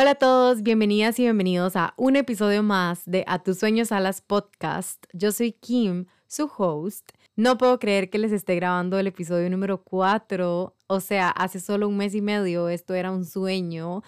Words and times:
Hola 0.00 0.12
a 0.12 0.14
todos, 0.14 0.62
bienvenidas 0.62 1.18
y 1.18 1.22
bienvenidos 1.22 1.74
a 1.74 1.92
un 1.96 2.14
episodio 2.14 2.62
más 2.62 3.02
de 3.04 3.24
A 3.26 3.42
tus 3.42 3.58
sueños 3.58 3.90
alas 3.90 4.20
podcast. 4.20 5.04
Yo 5.12 5.32
soy 5.32 5.50
Kim, 5.50 6.06
su 6.28 6.48
host. 6.56 7.10
No 7.34 7.58
puedo 7.58 7.80
creer 7.80 8.08
que 8.08 8.18
les 8.18 8.30
esté 8.30 8.54
grabando 8.54 9.00
el 9.00 9.08
episodio 9.08 9.50
número 9.50 9.82
4. 9.82 10.76
O 10.86 11.00
sea, 11.00 11.30
hace 11.30 11.58
solo 11.58 11.88
un 11.88 11.96
mes 11.96 12.14
y 12.14 12.20
medio 12.20 12.68
esto 12.68 12.94
era 12.94 13.10
un 13.10 13.24
sueño 13.24 14.04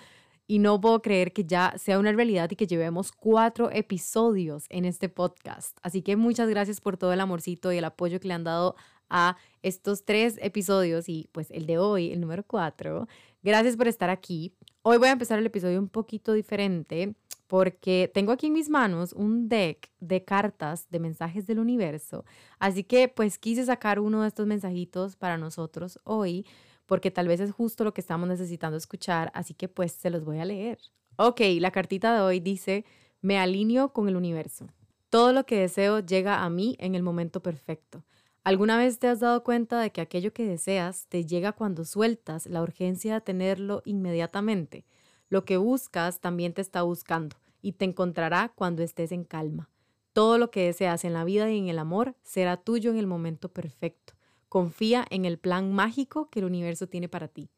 y 0.46 0.60
no 0.60 0.80
puedo 0.80 1.02
creer 1.02 1.32
que 1.32 1.42
ya 1.44 1.74
sea 1.76 1.98
una 1.98 2.12
realidad 2.12 2.48
y 2.52 2.54
que 2.54 2.68
llevemos 2.68 3.10
cuatro 3.10 3.68
episodios 3.72 4.66
en 4.68 4.84
este 4.84 5.08
podcast. 5.08 5.76
Así 5.82 6.02
que 6.02 6.14
muchas 6.14 6.48
gracias 6.48 6.80
por 6.80 6.98
todo 6.98 7.12
el 7.12 7.20
amorcito 7.20 7.72
y 7.72 7.78
el 7.78 7.84
apoyo 7.84 8.20
que 8.20 8.28
le 8.28 8.34
han 8.34 8.44
dado 8.44 8.76
a 9.08 9.36
estos 9.62 10.04
tres 10.04 10.38
episodios 10.40 11.08
y 11.08 11.28
pues 11.32 11.50
el 11.50 11.66
de 11.66 11.78
hoy, 11.78 12.12
el 12.12 12.20
número 12.20 12.44
4. 12.46 13.08
Gracias 13.42 13.76
por 13.76 13.88
estar 13.88 14.10
aquí. 14.10 14.54
Hoy 14.82 14.98
voy 14.98 15.08
a 15.08 15.12
empezar 15.12 15.38
el 15.38 15.46
episodio 15.46 15.78
un 15.78 15.88
poquito 15.88 16.34
diferente 16.34 17.14
porque 17.46 18.10
tengo 18.12 18.32
aquí 18.32 18.48
en 18.48 18.52
mis 18.52 18.68
manos 18.68 19.14
un 19.14 19.48
deck 19.48 19.90
de 19.98 20.24
cartas 20.24 20.86
de 20.90 21.00
mensajes 21.00 21.46
del 21.46 21.58
universo. 21.58 22.26
Así 22.58 22.84
que 22.84 23.08
pues 23.08 23.38
quise 23.38 23.64
sacar 23.64 23.98
uno 23.98 24.20
de 24.20 24.28
estos 24.28 24.46
mensajitos 24.46 25.16
para 25.16 25.38
nosotros 25.38 25.98
hoy 26.04 26.46
porque 26.84 27.10
tal 27.10 27.28
vez 27.28 27.40
es 27.40 27.50
justo 27.50 27.82
lo 27.82 27.94
que 27.94 28.02
estamos 28.02 28.28
necesitando 28.28 28.76
escuchar. 28.76 29.32
Así 29.34 29.54
que 29.54 29.68
pues 29.68 29.92
se 29.92 30.10
los 30.10 30.22
voy 30.22 30.38
a 30.38 30.44
leer. 30.44 30.78
Ok, 31.16 31.40
la 31.60 31.70
cartita 31.70 32.14
de 32.14 32.20
hoy 32.20 32.40
dice, 32.40 32.84
me 33.22 33.38
alineo 33.38 33.94
con 33.94 34.06
el 34.06 34.16
universo. 34.16 34.66
Todo 35.08 35.32
lo 35.32 35.46
que 35.46 35.58
deseo 35.58 36.00
llega 36.00 36.44
a 36.44 36.50
mí 36.50 36.76
en 36.78 36.94
el 36.94 37.02
momento 37.02 37.42
perfecto. 37.42 38.04
¿Alguna 38.42 38.78
vez 38.78 38.98
te 38.98 39.06
has 39.06 39.20
dado 39.20 39.44
cuenta 39.44 39.78
de 39.80 39.92
que 39.92 40.00
aquello 40.00 40.32
que 40.32 40.46
deseas 40.46 41.06
te 41.08 41.26
llega 41.26 41.52
cuando 41.52 41.84
sueltas 41.84 42.46
la 42.46 42.62
urgencia 42.62 43.14
de 43.14 43.20
tenerlo 43.20 43.82
inmediatamente? 43.84 44.86
Lo 45.28 45.44
que 45.44 45.58
buscas 45.58 46.20
también 46.20 46.54
te 46.54 46.62
está 46.62 46.80
buscando 46.80 47.36
y 47.60 47.72
te 47.72 47.84
encontrará 47.84 48.50
cuando 48.54 48.82
estés 48.82 49.12
en 49.12 49.24
calma. 49.24 49.68
Todo 50.14 50.38
lo 50.38 50.50
que 50.50 50.64
deseas 50.64 51.04
en 51.04 51.12
la 51.12 51.24
vida 51.24 51.50
y 51.50 51.58
en 51.58 51.68
el 51.68 51.78
amor 51.78 52.16
será 52.22 52.56
tuyo 52.56 52.90
en 52.90 52.96
el 52.96 53.06
momento 53.06 53.52
perfecto. 53.52 54.14
Confía 54.48 55.04
en 55.10 55.26
el 55.26 55.38
plan 55.38 55.72
mágico 55.72 56.30
que 56.30 56.38
el 56.38 56.46
universo 56.46 56.86
tiene 56.86 57.10
para 57.10 57.28
ti. 57.28 57.50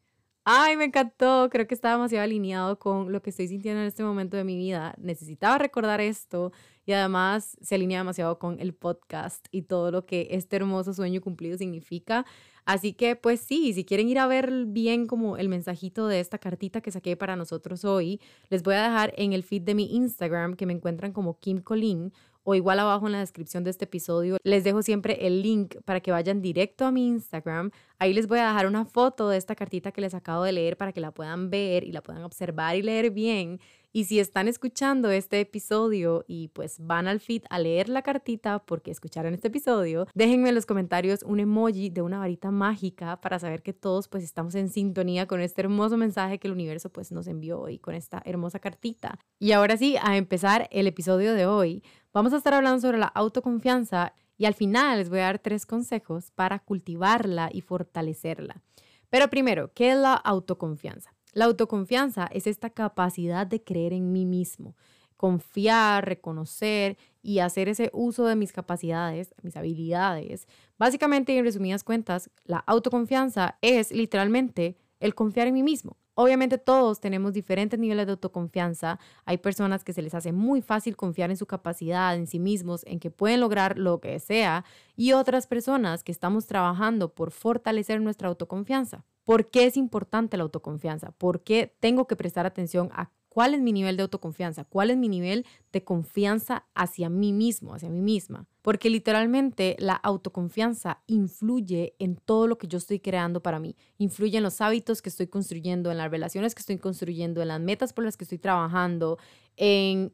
Ay, 0.45 0.75
me 0.75 0.85
encantó. 0.85 1.47
Creo 1.49 1.67
que 1.67 1.73
está 1.73 1.91
demasiado 1.91 2.23
alineado 2.25 2.77
con 2.77 3.11
lo 3.13 3.21
que 3.21 3.29
estoy 3.29 3.47
sintiendo 3.47 3.79
en 3.81 3.87
este 3.87 4.03
momento 4.03 4.35
de 4.35 4.43
mi 4.43 4.57
vida. 4.57 4.93
Necesitaba 4.97 5.57
recordar 5.57 6.01
esto 6.01 6.51
y 6.85 6.91
además 6.91 7.57
se 7.61 7.75
alinea 7.75 7.99
demasiado 7.99 8.39
con 8.39 8.59
el 8.59 8.73
podcast 8.73 9.47
y 9.51 9.61
todo 9.63 9.89
lo 9.89 10.05
que 10.05 10.27
este 10.31 10.57
hermoso 10.57 10.93
sueño 10.93 11.21
cumplido 11.21 11.57
significa. 11.57 12.25
Así 12.65 12.91
que 12.93 13.15
pues 13.15 13.39
sí, 13.39 13.73
si 13.73 13.85
quieren 13.85 14.09
ir 14.09 14.19
a 14.19 14.27
ver 14.27 14.65
bien 14.67 15.05
como 15.05 15.37
el 15.37 15.47
mensajito 15.47 16.07
de 16.07 16.19
esta 16.19 16.37
cartita 16.37 16.81
que 16.81 16.91
saqué 16.91 17.15
para 17.15 17.37
nosotros 17.37 17.85
hoy, 17.85 18.19
les 18.49 18.63
voy 18.63 18.75
a 18.75 18.83
dejar 18.83 19.13
en 19.17 19.31
el 19.31 19.43
feed 19.43 19.61
de 19.61 19.75
mi 19.75 19.95
Instagram 19.95 20.55
que 20.55 20.65
me 20.65 20.73
encuentran 20.73 21.13
como 21.13 21.39
Kim 21.39 21.61
Colin 21.61 22.11
o 22.43 22.55
igual 22.55 22.79
abajo 22.79 23.05
en 23.05 23.13
la 23.13 23.19
descripción 23.19 23.63
de 23.63 23.69
este 23.69 23.85
episodio 23.85 24.37
les 24.43 24.63
dejo 24.63 24.81
siempre 24.81 25.25
el 25.25 25.41
link 25.41 25.75
para 25.85 25.99
que 25.99 26.11
vayan 26.11 26.41
directo 26.41 26.85
a 26.85 26.91
mi 26.91 27.07
Instagram. 27.07 27.71
Ahí 27.99 28.13
les 28.13 28.27
voy 28.27 28.39
a 28.39 28.47
dejar 28.47 28.67
una 28.67 28.85
foto 28.85 29.29
de 29.29 29.37
esta 29.37 29.55
cartita 29.55 29.91
que 29.91 30.01
les 30.01 30.13
acabo 30.13 30.43
de 30.43 30.51
leer 30.51 30.77
para 30.77 30.91
que 30.91 31.01
la 31.01 31.11
puedan 31.11 31.49
ver 31.49 31.83
y 31.83 31.91
la 31.91 32.01
puedan 32.01 32.23
observar 32.23 32.75
y 32.75 32.81
leer 32.81 33.11
bien. 33.11 33.59
Y 33.95 34.05
si 34.05 34.19
están 34.19 34.47
escuchando 34.47 35.11
este 35.11 35.39
episodio 35.39 36.25
y 36.27 36.47
pues 36.47 36.77
van 36.79 37.07
al 37.07 37.19
feed 37.19 37.43
a 37.51 37.59
leer 37.59 37.89
la 37.89 38.01
cartita 38.01 38.57
porque 38.57 38.89
escucharon 38.89 39.35
este 39.35 39.49
episodio, 39.49 40.07
déjenme 40.15 40.49
en 40.49 40.55
los 40.55 40.65
comentarios 40.65 41.21
un 41.21 41.39
emoji 41.39 41.91
de 41.91 42.01
una 42.01 42.17
varita 42.17 42.49
mágica 42.49 43.21
para 43.21 43.37
saber 43.37 43.61
que 43.61 43.71
todos 43.71 44.07
pues 44.07 44.23
estamos 44.23 44.55
en 44.55 44.69
sintonía 44.69 45.27
con 45.27 45.41
este 45.41 45.61
hermoso 45.61 45.95
mensaje 45.95 46.39
que 46.39 46.47
el 46.47 46.53
universo 46.53 46.89
pues 46.89 47.11
nos 47.11 47.27
envió 47.27 47.59
hoy 47.59 47.77
con 47.77 47.93
esta 47.93 48.19
hermosa 48.25 48.57
cartita. 48.57 49.19
Y 49.39 49.51
ahora 49.51 49.77
sí, 49.77 49.95
a 50.01 50.17
empezar 50.17 50.67
el 50.71 50.87
episodio 50.87 51.35
de 51.35 51.45
hoy, 51.45 51.83
vamos 52.13 52.33
a 52.33 52.37
estar 52.37 52.53
hablando 52.53 52.79
sobre 52.79 52.97
la 52.97 53.07
autoconfianza 53.07 54.13
y 54.37 54.45
al 54.45 54.53
final 54.53 54.99
les 54.99 55.09
voy 55.09 55.19
a 55.19 55.23
dar 55.23 55.39
tres 55.39 55.65
consejos 55.65 56.31
para 56.31 56.59
cultivarla 56.59 57.49
y 57.51 57.61
fortalecerla. 57.61 58.61
Pero 59.09 59.29
primero, 59.29 59.71
¿qué 59.73 59.91
es 59.91 59.97
la 59.97 60.13
autoconfianza? 60.13 61.13
La 61.33 61.45
autoconfianza 61.45 62.27
es 62.31 62.47
esta 62.47 62.69
capacidad 62.69 63.47
de 63.47 63.63
creer 63.63 63.93
en 63.93 64.11
mí 64.11 64.25
mismo, 64.25 64.75
confiar, 65.17 66.05
reconocer 66.05 66.97
y 67.21 67.39
hacer 67.39 67.69
ese 67.69 67.89
uso 67.93 68.25
de 68.25 68.35
mis 68.35 68.51
capacidades, 68.51 69.33
mis 69.41 69.55
habilidades. 69.55 70.47
Básicamente, 70.77 71.37
en 71.37 71.45
resumidas 71.45 71.83
cuentas, 71.83 72.29
la 72.45 72.57
autoconfianza 72.57 73.57
es 73.61 73.91
literalmente 73.91 74.77
el 74.99 75.15
confiar 75.15 75.47
en 75.47 75.53
mí 75.55 75.63
mismo. 75.63 75.97
Obviamente 76.15 76.57
todos 76.57 76.99
tenemos 76.99 77.33
diferentes 77.33 77.79
niveles 77.79 78.05
de 78.05 78.11
autoconfianza. 78.11 78.99
Hay 79.25 79.37
personas 79.37 79.83
que 79.83 79.93
se 79.93 80.01
les 80.01 80.13
hace 80.13 80.31
muy 80.31 80.61
fácil 80.61 80.95
confiar 80.95 81.31
en 81.31 81.37
su 81.37 81.47
capacidad, 81.47 82.15
en 82.15 82.27
sí 82.27 82.39
mismos, 82.39 82.83
en 82.85 82.99
que 82.99 83.09
pueden 83.09 83.39
lograr 83.39 83.77
lo 83.79 83.99
que 83.99 84.19
sea, 84.19 84.63
y 84.95 85.13
otras 85.13 85.47
personas 85.47 86.03
que 86.03 86.11
estamos 86.11 86.45
trabajando 86.45 87.13
por 87.13 87.31
fortalecer 87.31 88.01
nuestra 88.01 88.27
autoconfianza. 88.27 89.05
¿Por 89.23 89.49
qué 89.49 89.65
es 89.65 89.77
importante 89.77 90.37
la 90.37 90.43
autoconfianza? 90.43 91.11
¿Por 91.11 91.43
qué 91.43 91.75
tengo 91.79 92.07
que 92.07 92.15
prestar 92.15 92.45
atención 92.45 92.89
a 92.93 93.09
cuál 93.33 93.55
es 93.55 93.61
mi 93.61 93.73
nivel 93.73 93.97
de 93.97 94.03
autoconfianza? 94.03 94.63
¿Cuál 94.63 94.91
es 94.91 94.97
mi 94.97 95.09
nivel 95.09 95.43
de 95.71 95.83
confianza 95.83 96.67
hacia 96.75 97.09
mí 97.09 97.33
mismo, 97.33 97.73
hacia 97.73 97.89
mí 97.89 97.99
misma? 97.99 98.45
Porque 98.61 98.91
literalmente 98.91 99.75
la 99.79 99.95
autoconfianza 99.95 101.01
influye 101.07 101.95
en 101.97 102.15
todo 102.15 102.45
lo 102.45 102.59
que 102.59 102.67
yo 102.67 102.77
estoy 102.77 102.99
creando 102.99 103.41
para 103.41 103.59
mí. 103.59 103.75
Influye 103.97 104.37
en 104.37 104.43
los 104.43 104.61
hábitos 104.61 105.01
que 105.01 105.09
estoy 105.09 105.25
construyendo, 105.25 105.89
en 105.89 105.97
las 105.97 106.11
relaciones 106.11 106.53
que 106.53 106.59
estoy 106.59 106.77
construyendo, 106.77 107.41
en 107.41 107.47
las 107.47 107.59
metas 107.59 107.91
por 107.91 108.03
las 108.03 108.17
que 108.17 108.25
estoy 108.25 108.37
trabajando, 108.37 109.17
en 109.57 110.11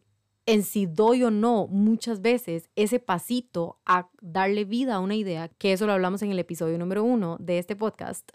si 0.64 0.86
doy 0.86 1.24
o 1.24 1.30
no 1.30 1.68
muchas 1.68 2.22
veces 2.22 2.70
ese 2.78 3.00
pasito 3.00 3.82
a 3.86 4.10
darle 4.22 4.64
vida 4.64 4.96
a 4.96 5.00
una 5.00 5.16
idea, 5.16 5.50
que 5.50 5.74
eso 5.74 5.86
lo 5.86 5.92
hablamos 5.92 6.22
en 6.22 6.32
el 6.32 6.40
episodio 6.40 6.78
número 6.78 7.04
uno 7.04 7.36
de 7.42 7.60
este 7.60 7.76
podcast, 7.76 8.32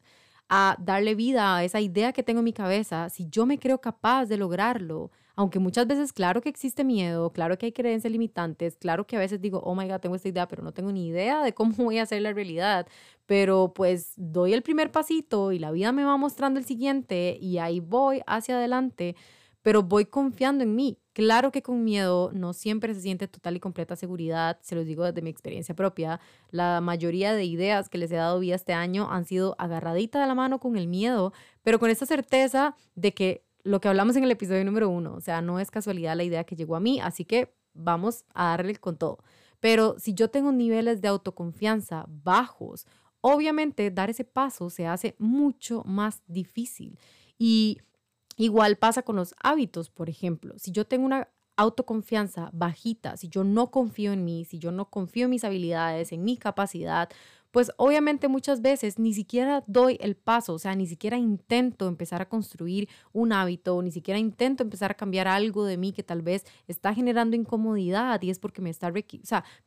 a 0.48 0.76
darle 0.80 1.14
vida 1.14 1.56
a 1.56 1.64
esa 1.64 1.80
idea 1.80 2.12
que 2.12 2.22
tengo 2.22 2.40
en 2.40 2.44
mi 2.44 2.52
cabeza, 2.52 3.08
si 3.08 3.28
yo 3.30 3.46
me 3.46 3.58
creo 3.58 3.80
capaz 3.80 4.26
de 4.26 4.36
lograrlo, 4.36 5.10
aunque 5.36 5.58
muchas 5.58 5.86
veces 5.86 6.12
claro 6.12 6.40
que 6.40 6.48
existe 6.48 6.84
miedo, 6.84 7.32
claro 7.32 7.58
que 7.58 7.66
hay 7.66 7.72
creencias 7.72 8.12
limitantes, 8.12 8.76
claro 8.76 9.06
que 9.06 9.16
a 9.16 9.18
veces 9.18 9.40
digo, 9.40 9.60
oh 9.64 9.74
my 9.74 9.88
god, 9.88 9.98
tengo 10.00 10.14
esta 10.14 10.28
idea, 10.28 10.46
pero 10.46 10.62
no 10.62 10.72
tengo 10.72 10.92
ni 10.92 11.08
idea 11.08 11.42
de 11.42 11.54
cómo 11.54 11.74
voy 11.78 11.98
a 11.98 12.02
hacer 12.02 12.22
la 12.22 12.32
realidad, 12.32 12.86
pero 13.26 13.72
pues 13.74 14.12
doy 14.16 14.52
el 14.52 14.62
primer 14.62 14.92
pasito 14.92 15.52
y 15.52 15.58
la 15.58 15.72
vida 15.72 15.92
me 15.92 16.04
va 16.04 16.16
mostrando 16.16 16.60
el 16.60 16.66
siguiente 16.66 17.36
y 17.40 17.58
ahí 17.58 17.80
voy 17.80 18.22
hacia 18.26 18.56
adelante 18.56 19.16
pero 19.64 19.82
voy 19.82 20.04
confiando 20.04 20.62
en 20.62 20.76
mí. 20.76 20.98
Claro 21.14 21.50
que 21.50 21.62
con 21.62 21.84
miedo 21.84 22.30
no 22.34 22.52
siempre 22.52 22.92
se 22.92 23.00
siente 23.00 23.28
total 23.28 23.56
y 23.56 23.60
completa 23.60 23.96
seguridad, 23.96 24.58
se 24.60 24.74
los 24.74 24.84
digo 24.84 25.04
desde 25.04 25.22
mi 25.22 25.30
experiencia 25.30 25.74
propia. 25.74 26.20
La 26.50 26.82
mayoría 26.82 27.32
de 27.32 27.46
ideas 27.46 27.88
que 27.88 27.96
les 27.96 28.12
he 28.12 28.16
dado 28.16 28.38
vida 28.40 28.56
este 28.56 28.74
año 28.74 29.10
han 29.10 29.24
sido 29.24 29.56
agarradita 29.58 30.20
de 30.20 30.26
la 30.26 30.34
mano 30.34 30.60
con 30.60 30.76
el 30.76 30.86
miedo, 30.86 31.32
pero 31.62 31.78
con 31.78 31.88
esta 31.88 32.04
certeza 32.04 32.76
de 32.94 33.14
que 33.14 33.46
lo 33.62 33.80
que 33.80 33.88
hablamos 33.88 34.16
en 34.16 34.24
el 34.24 34.30
episodio 34.32 34.66
número 34.66 34.90
uno, 34.90 35.14
o 35.14 35.20
sea, 35.22 35.40
no 35.40 35.58
es 35.58 35.70
casualidad 35.70 36.14
la 36.14 36.24
idea 36.24 36.44
que 36.44 36.56
llegó 36.56 36.76
a 36.76 36.80
mí, 36.80 37.00
así 37.00 37.24
que 37.24 37.54
vamos 37.72 38.26
a 38.34 38.48
darle 38.48 38.76
con 38.76 38.98
todo. 38.98 39.18
Pero 39.60 39.96
si 39.98 40.12
yo 40.12 40.28
tengo 40.28 40.52
niveles 40.52 41.00
de 41.00 41.08
autoconfianza 41.08 42.04
bajos, 42.06 42.86
obviamente 43.22 43.90
dar 43.90 44.10
ese 44.10 44.24
paso 44.24 44.68
se 44.68 44.86
hace 44.86 45.14
mucho 45.18 45.82
más 45.86 46.22
difícil. 46.26 46.98
Y 47.38 47.78
Igual 48.36 48.76
pasa 48.76 49.02
con 49.02 49.16
los 49.16 49.34
hábitos, 49.42 49.90
por 49.90 50.08
ejemplo. 50.08 50.54
Si 50.58 50.72
yo 50.72 50.86
tengo 50.86 51.06
una 51.06 51.28
autoconfianza 51.56 52.50
bajita, 52.52 53.16
si 53.16 53.28
yo 53.28 53.44
no 53.44 53.70
confío 53.70 54.12
en 54.12 54.24
mí, 54.24 54.44
si 54.44 54.58
yo 54.58 54.72
no 54.72 54.90
confío 54.90 55.24
en 55.24 55.30
mis 55.30 55.44
habilidades, 55.44 56.12
en 56.12 56.24
mi 56.24 56.36
capacidad, 56.36 57.08
pues 57.54 57.70
obviamente 57.76 58.26
muchas 58.26 58.62
veces 58.62 58.98
ni 58.98 59.14
siquiera 59.14 59.62
doy 59.68 59.96
el 60.00 60.16
paso, 60.16 60.54
o 60.54 60.58
sea, 60.58 60.74
ni 60.74 60.88
siquiera 60.88 61.18
intento 61.18 61.86
empezar 61.86 62.20
a 62.20 62.28
construir 62.28 62.88
un 63.12 63.32
hábito, 63.32 63.80
ni 63.80 63.92
siquiera 63.92 64.18
intento 64.18 64.64
empezar 64.64 64.90
a 64.90 64.94
cambiar 64.94 65.28
algo 65.28 65.64
de 65.64 65.76
mí 65.76 65.92
que 65.92 66.02
tal 66.02 66.22
vez 66.22 66.44
está 66.66 66.92
generando 66.92 67.36
incomodidad 67.36 68.20
y 68.22 68.30
es 68.30 68.40
porque 68.40 68.60
me 68.60 68.70
está, 68.70 68.90
me 68.90 69.04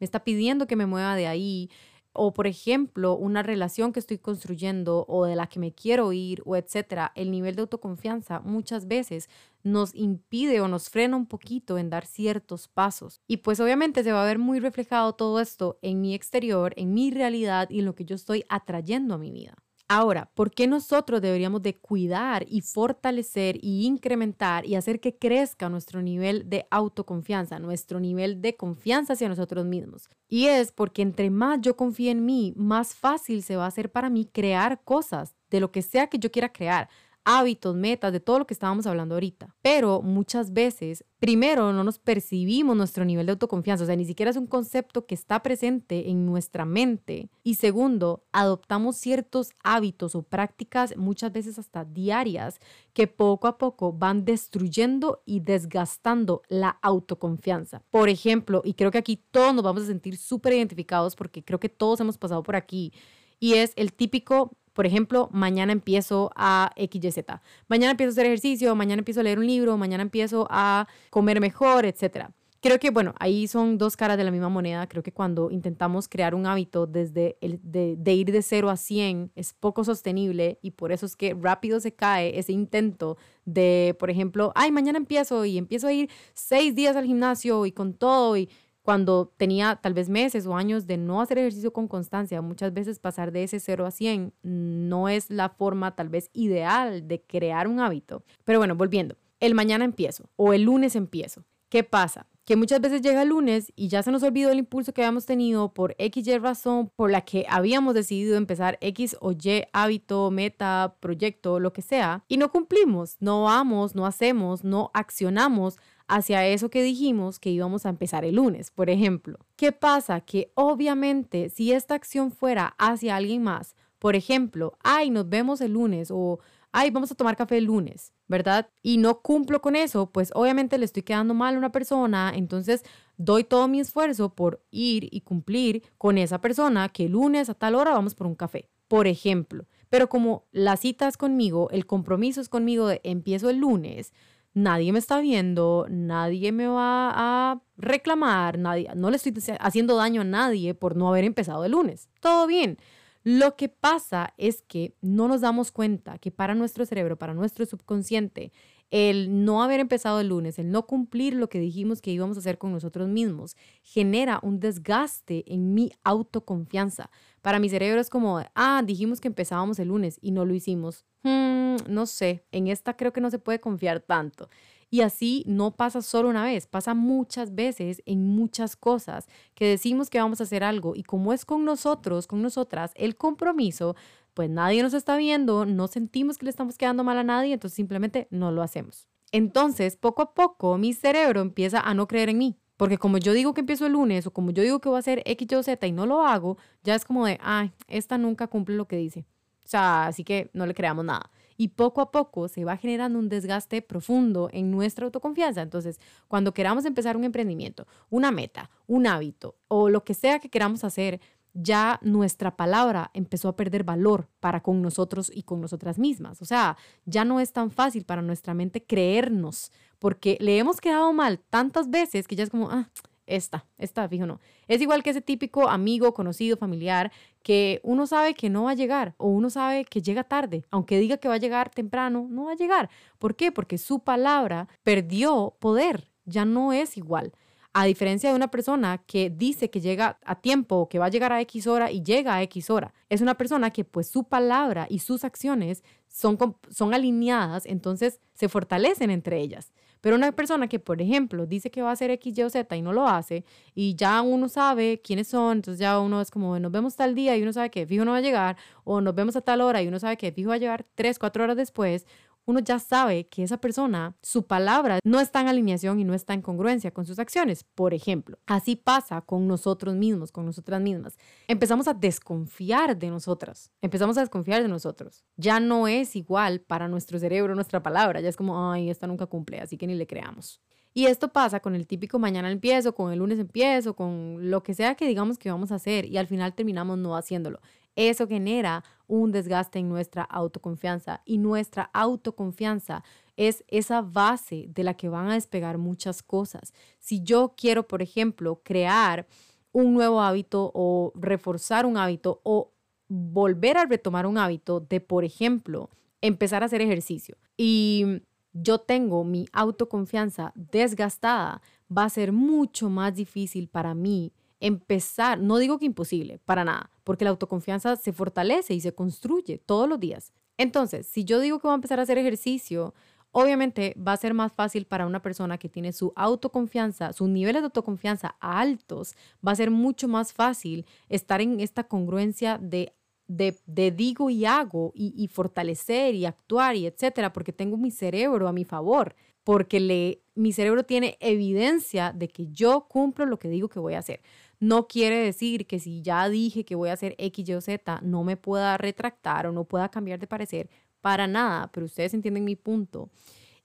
está 0.01 0.25
pidiendo 0.25 0.67
que 0.67 0.75
me 0.75 0.85
mueva 0.85 1.15
de 1.15 1.27
ahí 1.27 1.69
o 2.17 2.33
por 2.33 2.47
ejemplo 2.47 3.15
una 3.15 3.43
relación 3.43 3.93
que 3.93 3.99
estoy 3.99 4.17
construyendo 4.17 5.05
o 5.07 5.25
de 5.25 5.35
la 5.35 5.47
que 5.47 5.59
me 5.59 5.73
quiero 5.73 6.11
ir 6.13 6.41
o 6.45 6.55
etcétera, 6.55 7.11
el 7.15 7.31
nivel 7.31 7.55
de 7.55 7.61
autoconfianza 7.61 8.39
muchas 8.41 8.87
veces 8.87 9.29
nos 9.63 9.93
impide 9.95 10.61
o 10.61 10.67
nos 10.67 10.89
frena 10.89 11.15
un 11.15 11.27
poquito 11.27 11.77
en 11.77 11.89
dar 11.89 12.05
ciertos 12.05 12.67
pasos. 12.67 13.21
Y 13.27 13.37
pues 13.37 13.59
obviamente 13.59 14.03
se 14.03 14.11
va 14.11 14.23
a 14.23 14.27
ver 14.27 14.39
muy 14.39 14.59
reflejado 14.59 15.13
todo 15.13 15.39
esto 15.39 15.77
en 15.81 16.01
mi 16.01 16.13
exterior, 16.13 16.73
en 16.77 16.93
mi 16.93 17.11
realidad 17.11 17.69
y 17.69 17.79
en 17.79 17.85
lo 17.85 17.95
que 17.95 18.05
yo 18.05 18.15
estoy 18.15 18.45
atrayendo 18.49 19.15
a 19.15 19.17
mi 19.17 19.31
vida. 19.31 19.55
Ahora, 19.89 20.29
¿por 20.33 20.51
qué 20.51 20.67
nosotros 20.67 21.21
deberíamos 21.21 21.61
de 21.61 21.77
cuidar 21.77 22.45
y 22.49 22.59
fortalecer 22.59 23.57
y 23.61 23.85
incrementar 23.85 24.65
y 24.65 24.75
hacer 24.75 24.99
que 24.99 25.17
crezca 25.17 25.69
nuestro 25.69 26.01
nivel 26.01 26.49
de 26.49 26.67
autoconfianza, 26.71 27.57
nuestro 27.59 28.01
nivel 28.01 28.41
de 28.41 28.57
confianza 28.57 29.13
hacia 29.13 29.29
nosotros 29.29 29.65
mismos? 29.65 30.09
Y 30.27 30.47
es 30.47 30.73
porque 30.73 31.01
entre 31.01 31.29
más 31.29 31.61
yo 31.61 31.77
confíe 31.77 32.11
en 32.11 32.25
mí, 32.25 32.53
más 32.57 32.95
fácil 32.95 33.43
se 33.43 33.55
va 33.55 33.63
a 33.63 33.67
hacer 33.67 33.89
para 33.89 34.09
mí 34.09 34.25
crear 34.25 34.83
cosas 34.83 35.35
de 35.49 35.61
lo 35.61 35.71
que 35.71 35.81
sea 35.81 36.07
que 36.07 36.19
yo 36.19 36.31
quiera 36.31 36.51
crear 36.51 36.89
hábitos, 37.29 37.75
metas, 37.75 38.13
de 38.13 38.21
todo 38.21 38.39
lo 38.39 38.47
que 38.47 38.53
estábamos 38.53 38.88
hablando 38.88 39.15
ahorita. 39.15 39.53
Pero 39.62 40.01
muchas 40.01 40.53
veces, 40.53 41.03
primero, 41.19 41.74
no 41.74 41.83
nos 41.83 42.00
percibimos 42.00 42.77
nuestro 42.77 43.03
nivel 43.03 43.25
de 43.25 43.33
autoconfianza, 43.33 43.83
o 43.83 43.88
sea, 43.88 43.97
ni 43.97 44.06
siquiera 44.06 44.31
es 44.31 44.38
un 44.38 44.47
concepto 44.47 45.06
que 45.06 45.13
está 45.13 45.44
presente 45.44 46.09
en 46.09 46.25
nuestra 46.25 46.63
mente. 46.63 47.29
Y 47.44 47.56
segundo, 47.56 48.24
adoptamos 48.31 48.95
ciertos 48.95 49.51
hábitos 49.62 50.15
o 50.15 50.24
prácticas, 50.24 50.95
muchas 50.95 51.33
veces 51.33 51.59
hasta 51.59 51.83
diarias, 51.83 52.62
que 52.94 53.07
poco 53.07 53.50
a 53.50 53.57
poco 53.57 53.91
van 53.91 54.23
destruyendo 54.23 55.21
y 55.25 55.41
desgastando 55.41 56.44
la 56.47 56.80
autoconfianza. 56.81 57.83
Por 57.91 58.07
ejemplo, 58.07 58.62
y 58.63 58.75
creo 58.75 58.89
que 58.89 59.00
aquí 59.00 59.21
todos 59.31 59.53
nos 59.53 59.65
vamos 59.65 59.83
a 59.83 59.88
sentir 59.88 60.15
súper 60.15 60.53
identificados 60.53 61.18
porque 61.18 61.44
creo 61.44 61.59
que 61.59 61.68
todos 61.68 62.00
hemos 62.00 62.18
pasado 62.18 62.41
por 62.41 62.56
aquí, 62.56 62.94
y 63.39 63.56
es 63.56 63.73
el 63.75 63.94
típico 63.94 64.57
por 64.77 64.85
ejemplo, 64.85 65.27
mañana 65.31 65.74
empiezo 65.74 66.29
a 66.35 66.71
XYZ. 66.77 67.25
Mañana 67.68 67.89
empiezo 67.89 68.12
a 68.12 68.13
hacer 68.13 68.27
ejercicio, 68.27 68.75
mañana 68.75 69.00
empiezo 69.00 69.21
a 69.21 69.24
leer 69.24 69.39
un 69.39 69.47
libro, 69.47 69.75
mañana 69.75 70.03
empiezo 70.03 70.45
a 70.51 70.88
comer 71.09 71.41
mejor, 71.41 71.88
etc. 71.88 72.27
Creo 72.62 72.77
que, 72.77 72.91
bueno, 72.91 73.15
ahí 73.19 73.47
son 73.47 73.79
dos 73.79 73.97
caras 73.97 74.18
de 74.18 74.24
la 74.24 74.29
misma 74.29 74.50
moneda. 74.50 74.85
Creo 74.85 75.01
que 75.01 75.12
cuando 75.12 75.50
intentamos 75.50 76.07
crear 76.07 76.35
un 76.35 76.45
hábito 76.45 76.85
desde 76.85 77.39
el, 77.41 77.59
de, 77.63 77.95
de 77.97 78.13
ir 78.13 78.31
de 78.31 78.44
0 78.44 78.69
a 78.69 78.77
100 78.77 79.31
es 79.33 79.56
poco 79.56 79.83
sostenible 79.83 80.59
y 80.62 80.69
por 80.69 80.91
eso 80.91 81.07
es 81.07 81.15
que 81.15 81.33
rápido 81.33 81.80
se 81.80 81.95
cae 81.95 82.38
ese 82.38 82.51
intento 82.51 83.18
de, 83.45 83.95
por 83.97 84.12
ejemplo, 84.12 84.51
ay, 84.53 84.71
mañana 84.71 85.00
empiezo 85.00 85.44
y 85.44 85.57
empiezo 85.57 85.88
a 85.88 85.94
ir 85.94 86.12
seis 86.35 86.75
días 86.75 86.95
al 86.95 87.06
gimnasio 87.06 87.65
y 87.65 87.71
con 87.71 87.95
todo 87.95 88.38
y 88.38 88.47
cuando 88.87 89.33
tenía 89.35 89.75
tal 89.75 89.93
vez 89.93 90.07
meses 90.07 90.47
o 90.47 90.55
años 90.55 90.87
de 90.87 90.95
no 90.95 91.19
hacer 91.19 91.39
ejercicio 91.39 91.73
con 91.73 91.89
constancia, 91.89 92.41
muchas 92.41 92.73
veces 92.73 92.99
pasar 92.99 93.33
de 93.33 93.43
ese 93.43 93.59
0 93.59 93.85
a 93.85 93.91
100 93.91 94.31
no 94.43 95.09
es 95.09 95.29
la 95.29 95.49
forma 95.49 95.93
tal 95.93 96.07
vez 96.07 96.29
ideal 96.31 97.05
de 97.05 97.21
crear 97.21 97.67
un 97.67 97.81
hábito. 97.81 98.23
Pero 98.45 98.59
bueno, 98.59 98.75
volviendo, 98.75 99.17
el 99.41 99.55
mañana 99.55 99.83
empiezo 99.83 100.29
o 100.37 100.53
el 100.53 100.61
lunes 100.61 100.95
empiezo. 100.95 101.43
¿Qué 101.67 101.83
pasa? 101.83 102.27
Que 102.45 102.55
muchas 102.55 102.79
veces 102.79 103.01
llega 103.01 103.23
el 103.23 103.27
lunes 103.27 103.73
y 103.75 103.89
ya 103.89 104.03
se 104.03 104.11
nos 104.13 104.23
olvidó 104.23 104.51
el 104.51 104.59
impulso 104.59 104.93
que 104.93 105.01
habíamos 105.01 105.25
tenido 105.25 105.73
por 105.73 105.93
X 105.97 106.25
y 106.25 106.37
razón 106.37 106.89
por 106.95 107.11
la 107.11 107.25
que 107.25 107.45
habíamos 107.49 107.93
decidido 107.93 108.37
empezar 108.37 108.77
X 108.79 109.17
o 109.19 109.33
Y 109.33 109.63
hábito, 109.73 110.31
meta, 110.31 110.95
proyecto, 111.01 111.59
lo 111.59 111.73
que 111.73 111.81
sea, 111.81 112.23
y 112.29 112.37
no 112.37 112.53
cumplimos, 112.53 113.17
no 113.19 113.43
vamos, 113.43 113.95
no 113.95 114.05
hacemos, 114.05 114.63
no 114.63 114.91
accionamos 114.93 115.77
hacia 116.07 116.45
eso 116.45 116.69
que 116.69 116.83
dijimos 116.83 117.39
que 117.39 117.50
íbamos 117.50 117.86
a 117.86 117.89
empezar 117.89 118.25
el 118.25 118.36
lunes, 118.36 118.71
por 118.71 118.89
ejemplo. 118.89 119.39
¿Qué 119.56 119.71
pasa? 119.71 120.21
Que 120.21 120.51
obviamente 120.56 121.50
si 121.50 121.71
esta 121.71 121.95
acción 121.95 122.31
fuera 122.31 122.75
hacia 122.77 123.15
alguien 123.15 123.44
más, 123.44 123.75
por 124.00 124.15
ejemplo, 124.15 124.77
ay, 124.83 125.09
nos 125.09 125.27
vemos 125.27 125.62
el 125.62 125.74
lunes 125.74 126.09
o 126.12 126.39
ay, 126.71 126.92
vamos 126.92 127.12
a 127.12 127.15
tomar 127.15 127.36
café 127.36 127.57
el 127.57 127.65
lunes, 127.65 128.13
¿verdad? 128.27 128.69
Y 128.83 128.98
no 128.98 129.21
cumplo 129.21 129.62
con 129.62 129.75
eso, 129.75 130.12
pues 130.12 130.31
obviamente 130.36 130.77
le 130.77 130.86
estoy 130.86 131.04
quedando 131.04 131.33
mal 131.33 131.56
a 131.56 131.57
una 131.57 131.71
persona, 131.71 132.31
entonces 132.36 132.83
doy 133.18 133.44
todo 133.44 133.68
mi 133.68 133.80
esfuerzo 133.80 134.36
por 134.36 134.63
ir 134.69 135.07
y 135.12 135.21
cumplir 135.21 135.81
con 135.98 136.18
esa 136.18 136.39
persona 136.39 136.89
que 136.89 137.06
el 137.06 137.13
lunes 137.13 137.50
a 137.50 137.56
tal 137.56 137.75
hora 137.75 137.94
vamos 137.94 138.13
por 138.13 138.27
un 138.27 138.36
café, 138.36 138.69
por 138.88 139.07
ejemplo. 139.07 139.65
Pero 139.89 140.09
como 140.09 140.45
la 140.51 140.77
cita 140.77 141.07
es 141.07 141.18
conmigo, 141.18 141.69
el 141.71 141.86
compromiso 141.86 142.42
es 142.42 142.50
conmigo 142.50 142.88
de 142.88 143.01
empiezo 143.04 143.50
el 143.50 143.57
lunes, 143.57 144.13
nadie 144.57 144.92
me 144.92 144.98
está 144.98 145.19
viendo, 145.19 145.86
nadie 145.88 146.51
me 146.51 146.68
va 146.68 147.12
a 147.13 147.62
reclamar, 147.77 148.57
nadie, 148.57 148.89
no 148.95 149.12
le 149.12 149.18
estoy 149.18 149.31
haciendo 149.59 149.95
daño 149.95 150.21
a 150.21 150.24
nadie 150.24 150.74
por 150.74 150.95
no 150.95 151.07
haber 151.07 151.25
empezado 151.25 151.63
el 151.63 151.74
lunes. 151.74 152.09
Todo 152.21 152.48
bien. 152.48 152.77
Lo 153.24 153.56
que 153.56 153.69
pasa 153.69 154.33
es 154.38 154.63
que 154.63 154.95
no 155.01 155.27
nos 155.27 155.42
damos 155.42 155.71
cuenta 155.71 156.18
que 156.18 156.31
para 156.31 156.56
nuestro 156.56 156.88
cerebro, 156.88 157.18
para 157.18 157.36
nuestro 157.36 157.68
subconsciente, 157.68 158.51
el 158.91 159.43
no 159.43 159.63
haber 159.63 159.79
empezado 159.79 160.19
el 160.19 160.29
lunes, 160.29 160.59
el 160.59 160.71
no 160.71 160.85
cumplir 160.85 161.33
lo 161.33 161.49
que 161.49 161.59
dijimos 161.59 162.01
que 162.01 162.11
íbamos 162.11 162.37
a 162.37 162.39
hacer 162.39 162.57
con 162.57 162.71
nosotros 162.71 163.09
mismos, 163.09 163.55
genera 163.83 164.39
un 164.41 164.59
desgaste 164.59 165.43
en 165.53 165.73
mi 165.73 165.91
autoconfianza. 166.03 167.09
Para 167.41 167.59
mi 167.59 167.69
cerebro 167.69 167.99
es 167.99 168.09
como, 168.09 168.41
ah, 168.55 168.83
dijimos 168.85 169.19
que 169.19 169.27
empezábamos 169.27 169.79
el 169.79 169.89
lunes 169.89 170.19
y 170.21 170.31
no 170.31 170.45
lo 170.45 170.53
hicimos. 170.53 171.05
Hmm, 171.23 171.75
no 171.89 172.05
sé, 172.05 172.45
en 172.51 172.67
esta 172.67 172.95
creo 172.95 173.11
que 173.11 173.21
no 173.21 173.29
se 173.29 173.39
puede 173.39 173.59
confiar 173.59 173.99
tanto. 173.99 174.49
Y 174.89 175.01
así 175.01 175.43
no 175.47 175.75
pasa 175.75 176.01
solo 176.01 176.29
una 176.29 176.45
vez, 176.45 176.65
pasa 176.65 176.93
muchas 176.93 177.53
veces 177.53 178.01
en 178.05 178.23
muchas 178.23 178.77
cosas 178.77 179.27
que 179.53 179.65
decimos 179.67 180.09
que 180.09 180.19
vamos 180.19 180.39
a 180.39 180.45
hacer 180.45 180.63
algo 180.63 180.95
y 180.95 181.03
como 181.03 181.33
es 181.33 181.43
con 181.43 181.65
nosotros, 181.65 182.25
con 182.25 182.41
nosotras, 182.41 182.93
el 182.95 183.17
compromiso, 183.17 183.97
pues 184.37 184.51
nadie 184.51 184.83
nos 184.83 184.93
está 184.93 185.17
viendo, 185.17 185.65
no 185.65 185.87
sentimos 185.87 186.37
que 186.37 186.45
le 186.45 186.51
estamos 186.51 186.77
quedando 186.77 187.03
mal 187.03 187.17
a 187.17 187.23
nadie, 187.23 187.53
entonces 187.55 187.75
simplemente 187.75 188.27
no 188.29 188.51
lo 188.51 188.61
hacemos. 188.61 189.07
Entonces, 189.31 189.95
poco 189.95 190.21
a 190.21 190.35
poco, 190.35 190.77
mi 190.77 190.93
cerebro 190.93 191.41
empieza 191.41 191.79
a 191.79 191.95
no 191.95 192.07
creer 192.07 192.29
en 192.29 192.37
mí. 192.37 192.59
Porque 192.77 192.99
como 192.99 193.17
yo 193.17 193.33
digo 193.33 193.55
que 193.55 193.61
empiezo 193.61 193.87
el 193.87 193.93
lunes 193.93 194.27
o 194.27 194.31
como 194.31 194.51
yo 194.51 194.61
digo 194.61 194.79
que 194.79 194.89
voy 194.89 194.97
a 194.97 194.99
hacer 194.99 195.23
X, 195.25 195.47
Y, 195.51 195.63
Z 195.63 195.87
y 195.87 195.91
no 195.91 196.05
lo 196.05 196.21
hago, 196.21 196.59
ya 196.83 196.93
es 196.93 197.03
como 197.03 197.25
de, 197.25 197.39
ay, 197.41 197.73
esta 197.87 198.19
nunca 198.19 198.45
cumple 198.45 198.75
lo 198.75 198.87
que 198.87 198.97
dice. 198.97 199.25
O 199.65 199.67
sea, 199.67 200.05
así 200.05 200.23
que 200.23 200.51
no 200.53 200.67
le 200.67 200.75
creamos 200.75 201.03
nada. 201.03 201.31
Y 201.57 201.69
poco 201.69 202.01
a 202.01 202.11
poco 202.11 202.47
se 202.47 202.63
va 202.63 202.77
generando 202.77 203.17
un 203.17 203.29
desgaste 203.29 203.81
profundo 203.81 204.49
en 204.53 204.69
nuestra 204.69 205.05
autoconfianza. 205.05 205.63
Entonces, 205.63 205.99
cuando 206.27 206.53
queramos 206.53 206.85
empezar 206.85 207.17
un 207.17 207.23
emprendimiento, 207.23 207.87
una 208.11 208.29
meta, 208.29 208.69
un 208.85 209.07
hábito 209.07 209.55
o 209.67 209.89
lo 209.89 210.03
que 210.03 210.13
sea 210.13 210.37
que 210.37 210.49
queramos 210.49 210.83
hacer, 210.83 211.19
ya 211.59 212.00
nuestra 212.04 212.56
palabra 212.56 213.09
empezó 213.13 213.50
a 213.50 213.56
perder 213.56 213.83
valor 213.83 214.30
para 214.39 214.62
con 214.62 214.81
nosotros 214.81 215.31
y 215.33 215.44
con 215.44 215.59
nosotras 215.59 215.98
mismas. 215.98 216.42
O 216.42 216.45
sea, 216.45 216.77
ya 217.06 217.25
no 217.25 217.39
es 217.39 217.51
tan 217.51 217.71
fácil 217.71 218.06
para 218.06 218.21
nuestra 218.21 218.54
mente 218.54 218.83
creernos, 218.83 219.71
porque 219.98 220.38
le 220.39 220.59
hemos 220.59 220.80
quedado 220.80 221.12
mal 221.13 221.39
tantas 221.50 221.89
veces 221.89 222.27
que 222.27 222.36
ya 222.36 222.44
es 222.44 222.51
como, 222.51 222.69
ah, 222.69 222.89
esta, 223.25 223.65
esta, 223.77 224.07
fijo 224.07 224.25
no. 224.25 224.39
Es 224.68 224.81
igual 224.81 225.01
que 225.04 225.09
ese 225.09 225.21
típico 225.21 225.68
amigo, 225.68 226.13
conocido, 226.13 226.57
familiar, 226.57 227.12
que 227.42 227.81
uno 227.83 228.06
sabe 228.06 228.36
que 228.36 228.50
no 228.50 228.63
va 228.63 228.71
a 228.71 228.75
llegar 228.75 229.15
o 229.18 229.27
uno 229.27 229.50
sabe 229.50 229.83
que 229.83 230.01
llega 230.01 230.24
tarde, 230.24 230.63
aunque 230.69 231.00
diga 231.00 231.18
que 231.18 231.27
va 231.27 231.36
a 231.36 231.39
llegar 231.39 231.69
temprano, 231.71 232.27
no 232.30 232.45
va 232.45 232.51
a 232.54 232.56
llegar. 232.56 232.89
¿Por 233.18 233.36
qué? 233.36 233.51
Porque 233.51 233.80
su 233.80 234.00
palabra 234.00 234.68
perdió 234.83 235.56
poder, 235.59 236.09
ya 236.25 236.45
no 236.45 236.71
es 236.71 236.98
igual. 236.98 237.33
A 237.79 237.85
diferencia 237.85 238.31
de 238.31 238.35
una 238.35 238.50
persona 238.50 239.03
que 239.06 239.29
dice 239.29 239.69
que 239.69 239.81
llega 239.81 240.18
a 240.25 240.41
tiempo 240.41 240.77
o 240.77 240.89
que 240.89 240.97
va 240.97 241.06
a 241.06 241.09
llegar 241.09 241.31
a 241.31 241.41
X 241.41 241.68
hora 241.68 241.91
y 241.91 242.01
llega 242.01 242.33
a 242.33 242.41
X 242.41 242.71
hora, 242.71 242.91
es 243.07 243.21
una 243.21 243.35
persona 243.35 243.69
que 243.69 243.85
pues 243.85 244.07
su 244.07 244.24
palabra 244.24 244.88
y 244.89 244.97
sus 244.97 245.24
acciones 245.24 245.83
son, 246.07 246.39
son 246.71 246.95
alineadas, 246.95 247.68
entonces 247.68 248.19
se 248.33 248.50
fortalecen 248.50 249.12
entre 249.12 249.39
ellas. 249.39 249.74
Pero 250.01 250.15
una 250.15 250.31
persona 250.31 250.68
que, 250.68 250.79
por 250.79 251.03
ejemplo, 251.03 251.45
dice 251.45 251.69
que 251.69 251.83
va 251.83 251.89
a 251.89 251.94
hacer 251.94 252.09
X, 252.09 252.35
Y 252.35 252.42
o 252.42 252.49
Z 252.49 252.75
y 252.75 252.81
no 252.81 252.94
lo 252.94 253.07
hace, 253.07 253.45
y 253.75 253.94
ya 253.95 254.23
uno 254.23 254.49
sabe 254.49 254.99
quiénes 255.04 255.28
son, 255.28 255.57
entonces 255.57 255.80
ya 255.80 255.99
uno 255.99 256.19
es 256.19 256.31
como, 256.31 256.57
nos 256.59 256.71
vemos 256.71 256.95
tal 256.95 257.13
día 257.13 257.37
y 257.37 257.44
uno 257.44 257.54
sabe 257.54 257.69
que 257.69 257.85
fijo 257.85 258.06
no 258.06 258.11
va 258.11 258.18
a 258.18 258.21
llegar, 258.21 258.57
o 258.85 259.01
nos 259.01 259.13
vemos 259.13 259.35
a 259.35 259.42
tal 259.42 259.61
hora 259.61 259.83
y 259.83 259.87
uno 259.87 259.99
sabe 259.99 260.18
que 260.18 260.31
fijo 260.31 260.49
va 260.49 260.56
a 260.56 260.59
llegar 260.59 260.83
tres, 260.95 261.19
cuatro 261.19 261.44
horas 261.44 261.57
después, 261.57 262.07
uno 262.47 262.59
ya 262.61 262.80
sabe 262.80 263.27
que 263.27 263.44
esa 263.44 263.57
persona, 263.57 264.16
su 264.23 264.47
palabra 264.47 264.99
no 265.04 265.19
está 265.19 265.42
en 265.42 265.49
alineación 265.49 265.99
y 265.99 266.06
no 266.06 266.13
está 266.13 266.33
en 266.33 266.42
congruencia 266.42 266.92
con 266.92 267.06
sus 267.06 267.19
acciones. 267.19 267.66
Por 267.66 267.94
ejemplo, 267.94 268.39
así 268.45 268.77
pasa 268.77 269.21
con 269.21 269.47
nosotros 269.47 269.95
mismos, 269.95 270.31
con 270.31 270.45
nosotras 270.45 270.81
mismas. 270.81 271.18
Empezamos 271.49 271.89
a 271.89 271.94
desconfiar 271.94 272.97
de 272.97 273.09
nosotras, 273.09 273.69
empezamos 273.81 274.18
a 274.18 274.21
desconfiar 274.21 274.61
de 274.61 274.69
nosotros. 274.69 275.25
Ya 275.35 275.59
no 275.59 275.89
es 275.89 276.16
igual 276.16 276.61
para 276.61 276.87
nuestro 276.87 277.19
cerebro 277.19 277.54
nuestra 277.54 277.83
palabra, 277.83 278.21
ya 278.21 278.30
es 278.30 278.37
como, 278.37 278.71
ay, 278.71 278.89
esta 278.89 279.07
nunca 279.07 279.25
cumple, 279.25 279.59
así 279.59 279.77
que 279.77 279.85
ni 279.85 279.95
le 279.95 280.07
creamos. 280.07 280.61
Y 280.94 281.06
esto 281.06 281.31
pasa 281.31 281.59
con 281.59 281.75
el 281.75 281.85
típico 281.85 282.18
mañana 282.18 282.49
empiezo, 282.49 282.95
con 282.95 283.11
el 283.11 283.19
lunes 283.19 283.37
empiezo, 283.37 283.94
con 283.94 284.49
lo 284.49 284.63
que 284.63 284.73
sea 284.73 284.95
que 284.95 285.06
digamos 285.06 285.37
que 285.37 285.51
vamos 285.51 285.71
a 285.71 285.75
hacer 285.75 286.06
y 286.06 286.18
al 286.18 286.25
final 286.25 286.56
terminamos 286.56 286.97
no 286.97 287.16
haciéndolo. 287.16 287.59
Eso 287.97 288.27
genera 288.27 288.83
un 289.07 289.31
desgaste 289.31 289.80
en 289.80 289.89
nuestra 289.89 290.21
autoconfianza 290.21 291.21
y 291.25 291.39
nuestra 291.39 291.89
autoconfianza 291.94 293.04
es 293.37 293.63
esa 293.68 294.04
base 294.04 294.68
de 294.69 294.83
la 294.83 294.94
que 294.94 295.09
van 295.09 295.31
a 295.31 295.33
despegar 295.33 295.80
muchas 295.80 296.21
cosas. 296.21 296.75
Si 296.99 297.23
yo 297.23 297.56
quiero, 297.57 297.87
por 297.87 298.04
ejemplo, 298.04 298.61
crear 298.63 299.25
un 299.71 299.95
nuevo 299.95 300.21
hábito 300.21 300.71
o 300.75 301.11
reforzar 301.16 301.87
un 301.87 301.97
hábito 301.97 302.39
o 302.44 302.71
volver 303.07 303.77
a 303.77 303.85
retomar 303.85 304.27
un 304.27 304.37
hábito 304.37 304.80
de, 304.80 305.01
por 305.01 305.23
ejemplo, 305.23 305.89
empezar 306.21 306.61
a 306.61 306.68
hacer 306.68 306.81
ejercicio 306.81 307.35
y 307.57 308.21
yo 308.54 308.77
tengo 308.77 309.23
mi 309.23 309.47
autoconfianza 309.54 310.54
desgastada, 310.54 311.63
va 311.95 312.04
a 312.04 312.09
ser 312.09 312.31
mucho 312.31 312.92
más 312.92 313.16
difícil 313.16 313.69
para 313.69 313.95
mí 313.95 314.33
empezar, 314.59 315.40
no 315.40 315.57
digo 315.57 315.78
que 315.80 315.85
imposible, 315.85 316.40
para 316.40 316.64
nada, 316.64 316.90
porque 317.04 317.23
la 317.23 317.31
autoconfianza 317.31 317.95
se 317.95 318.14
fortalece 318.14 318.73
y 318.73 318.81
se 318.81 318.94
construye 318.94 319.57
todos 319.57 319.87
los 319.87 319.99
días. 319.99 320.33
Entonces, 320.57 321.07
si 321.07 321.23
yo 321.23 321.40
digo 321.40 321.59
que 321.59 321.68
voy 321.68 321.73
a 321.73 321.76
empezar 321.76 321.99
a 321.99 322.04
hacer 322.04 322.18
ejercicio, 322.18 322.94
obviamente 323.31 323.95
va 323.95 324.14
a 324.14 324.18
ser 324.18 324.33
más 324.33 324.52
fácil 324.52 324.85
para 324.85 325.06
una 325.06 325.21
persona 325.21 325.57
que 325.57 325.69
tiene 325.69 325.94
su 325.94 326.11
autoconfianza, 326.16 327.14
sus 327.14 327.30
niveles 327.30 327.61
de 327.61 327.66
autoconfianza 327.66 328.35
altos, 328.40 329.16
va 329.45 329.52
a 329.52 329.56
ser 329.56 329.69
mucho 329.69 330.07
más 330.07 330.33
fácil 330.33 330.85
estar 331.09 331.42
en 331.42 331.59
esta 331.59 331.83
congruencia 331.83 332.57
de 332.57 332.94
de, 333.28 333.92
digo 333.92 334.30
y 334.30 334.45
hago 334.45 334.94
y, 334.95 335.14
y, 335.16 335.28
fortalecer 335.28 336.16
y 336.16 336.26
actuar 336.26 336.78
y 336.78 336.87
etcétera, 336.87 337.33
porque 337.33 337.52
tengo 337.52 337.76
mi 337.76 337.92
cerebro 337.92 338.47
a 338.47 338.54
mi 338.54 338.64
favor, 338.64 339.16
porque 339.44 339.80
le, 339.81 340.21
mi 340.37 340.53
cerebro 340.53 340.83
tiene 340.83 341.17
evidencia 341.19 342.13
de 342.13 342.27
que 342.27 342.47
yo 342.47 342.87
cumplo 342.87 343.25
lo 343.25 343.39
que 343.39 343.49
digo 343.49 343.69
que 343.69 343.79
voy 343.79 343.95
a 343.95 343.99
hacer. 343.99 344.21
No 344.59 344.87
quiere 344.87 345.17
decir 345.17 345.67
que 345.67 345.79
si 345.79 346.01
ya 346.01 346.29
dije 346.29 346.63
que 346.63 346.75
voy 346.75 346.89
a 346.89 346.94
hacer 346.94 347.15
X, 347.17 347.49
Y 347.49 347.53
o 347.53 347.61
Z, 347.61 347.99
no 348.03 348.23
me 348.23 348.37
pueda 348.37 348.77
retractar 348.77 349.47
o 349.47 349.51
no 349.51 349.65
pueda 349.65 349.89
cambiar 349.89 350.19
de 350.19 350.27
parecer 350.27 350.69
para 351.01 351.27
nada, 351.27 351.69
pero 351.71 351.85
ustedes 351.85 352.13
entienden 352.13 352.45
mi 352.45 352.56
punto. 352.56 353.09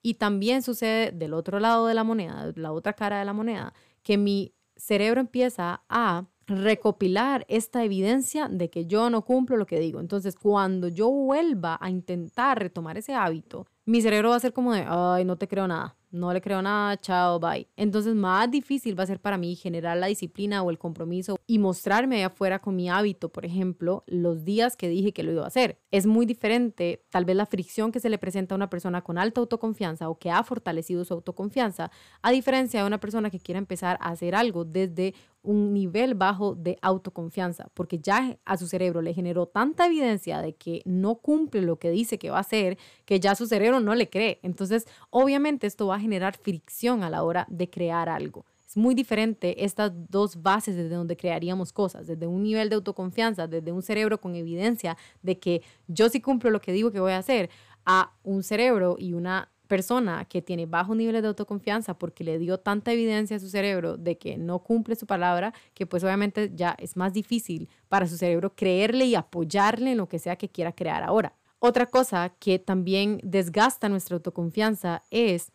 Y 0.02 0.14
también 0.14 0.62
sucede 0.62 1.12
del 1.12 1.34
otro 1.34 1.60
lado 1.60 1.86
de 1.86 1.94
la 1.94 2.04
moneda, 2.04 2.52
la 2.56 2.72
otra 2.72 2.94
cara 2.94 3.18
de 3.18 3.24
la 3.24 3.32
moneda, 3.32 3.72
que 4.02 4.18
mi 4.18 4.54
cerebro 4.76 5.20
empieza 5.20 5.82
a 5.88 6.26
recopilar 6.46 7.46
esta 7.48 7.84
evidencia 7.84 8.48
de 8.48 8.68
que 8.68 8.86
yo 8.86 9.10
no 9.10 9.24
cumplo 9.24 9.56
lo 9.56 9.66
que 9.66 9.78
digo. 9.78 10.00
Entonces, 10.00 10.36
cuando 10.36 10.88
yo 10.88 11.10
vuelva 11.10 11.78
a 11.80 11.90
intentar 11.90 12.58
retomar 12.58 12.98
ese 12.98 13.14
hábito, 13.14 13.66
mi 13.84 14.02
cerebro 14.02 14.30
va 14.30 14.36
a 14.36 14.40
ser 14.40 14.52
como 14.52 14.72
de, 14.72 14.84
ay, 14.86 15.24
no 15.24 15.36
te 15.36 15.48
creo 15.48 15.68
nada, 15.68 15.96
no 16.12 16.32
le 16.32 16.40
creo 16.40 16.62
nada, 16.62 16.96
chao, 17.00 17.40
bye. 17.40 17.68
Entonces 17.76 18.14
más 18.14 18.50
difícil 18.50 18.98
va 18.98 19.04
a 19.04 19.06
ser 19.06 19.20
para 19.20 19.38
mí 19.38 19.56
generar 19.56 19.96
la 19.96 20.06
disciplina 20.06 20.62
o 20.62 20.70
el 20.70 20.78
compromiso 20.78 21.38
y 21.46 21.58
mostrarme 21.58 22.16
allá 22.16 22.26
afuera 22.26 22.60
con 22.60 22.76
mi 22.76 22.88
hábito, 22.88 23.30
por 23.30 23.44
ejemplo, 23.44 24.04
los 24.06 24.44
días 24.44 24.76
que 24.76 24.88
dije 24.88 25.12
que 25.12 25.22
lo 25.22 25.32
iba 25.32 25.44
a 25.44 25.48
hacer. 25.48 25.80
Es 25.90 26.06
muy 26.06 26.26
diferente 26.26 27.04
tal 27.10 27.24
vez 27.24 27.36
la 27.36 27.46
fricción 27.46 27.90
que 27.90 28.00
se 28.00 28.10
le 28.10 28.18
presenta 28.18 28.54
a 28.54 28.56
una 28.56 28.70
persona 28.70 29.02
con 29.02 29.18
alta 29.18 29.40
autoconfianza 29.40 30.08
o 30.08 30.18
que 30.18 30.30
ha 30.30 30.42
fortalecido 30.44 31.04
su 31.04 31.14
autoconfianza, 31.14 31.90
a 32.22 32.30
diferencia 32.30 32.80
de 32.80 32.86
una 32.86 33.00
persona 33.00 33.30
que 33.30 33.40
quiera 33.40 33.58
empezar 33.58 33.98
a 34.00 34.10
hacer 34.10 34.34
algo 34.34 34.64
desde 34.64 35.14
un 35.42 35.72
nivel 35.72 36.14
bajo 36.14 36.54
de 36.54 36.78
autoconfianza, 36.82 37.68
porque 37.74 37.98
ya 37.98 38.38
a 38.44 38.56
su 38.56 38.66
cerebro 38.66 39.02
le 39.02 39.14
generó 39.14 39.46
tanta 39.46 39.86
evidencia 39.86 40.40
de 40.40 40.54
que 40.54 40.82
no 40.84 41.16
cumple 41.16 41.62
lo 41.62 41.78
que 41.78 41.90
dice 41.90 42.18
que 42.18 42.30
va 42.30 42.38
a 42.38 42.40
hacer, 42.40 42.78
que 43.04 43.20
ya 43.20 43.34
su 43.34 43.46
cerebro 43.46 43.80
no 43.80 43.94
le 43.94 44.08
cree. 44.08 44.38
Entonces, 44.42 44.86
obviamente 45.10 45.66
esto 45.66 45.86
va 45.88 45.96
a 45.96 46.00
generar 46.00 46.36
fricción 46.36 47.02
a 47.02 47.10
la 47.10 47.22
hora 47.22 47.46
de 47.50 47.68
crear 47.68 48.08
algo. 48.08 48.44
Es 48.66 48.76
muy 48.78 48.94
diferente 48.94 49.64
estas 49.64 49.92
dos 50.08 50.42
bases 50.42 50.74
desde 50.76 50.94
donde 50.94 51.14
crearíamos 51.14 51.74
cosas, 51.74 52.06
desde 52.06 52.26
un 52.26 52.42
nivel 52.42 52.70
de 52.70 52.76
autoconfianza, 52.76 53.46
desde 53.46 53.70
un 53.70 53.82
cerebro 53.82 54.18
con 54.18 54.34
evidencia 54.34 54.96
de 55.20 55.38
que 55.38 55.62
yo 55.88 56.08
sí 56.08 56.22
cumplo 56.22 56.48
lo 56.48 56.60
que 56.62 56.72
digo 56.72 56.90
que 56.90 56.98
voy 56.98 57.12
a 57.12 57.18
hacer, 57.18 57.50
a 57.84 58.14
un 58.22 58.42
cerebro 58.42 58.96
y 58.98 59.12
una 59.12 59.51
persona 59.72 60.26
que 60.26 60.42
tiene 60.42 60.66
bajos 60.66 60.94
niveles 60.94 61.22
de 61.22 61.28
autoconfianza 61.28 61.94
porque 61.94 62.24
le 62.24 62.38
dio 62.38 62.58
tanta 62.58 62.92
evidencia 62.92 63.38
a 63.38 63.40
su 63.40 63.48
cerebro 63.48 63.96
de 63.96 64.18
que 64.18 64.36
no 64.36 64.58
cumple 64.58 64.96
su 64.96 65.06
palabra, 65.06 65.54
que 65.72 65.86
pues 65.86 66.04
obviamente 66.04 66.52
ya 66.54 66.76
es 66.78 66.94
más 66.94 67.14
difícil 67.14 67.70
para 67.88 68.06
su 68.06 68.18
cerebro 68.18 68.54
creerle 68.54 69.06
y 69.06 69.14
apoyarle 69.14 69.92
en 69.92 69.96
lo 69.96 70.10
que 70.10 70.18
sea 70.18 70.36
que 70.36 70.50
quiera 70.50 70.72
crear 70.72 71.02
ahora. 71.02 71.38
Otra 71.58 71.86
cosa 71.86 72.34
que 72.38 72.58
también 72.58 73.18
desgasta 73.24 73.88
nuestra 73.88 74.16
autoconfianza 74.16 75.04
es 75.10 75.52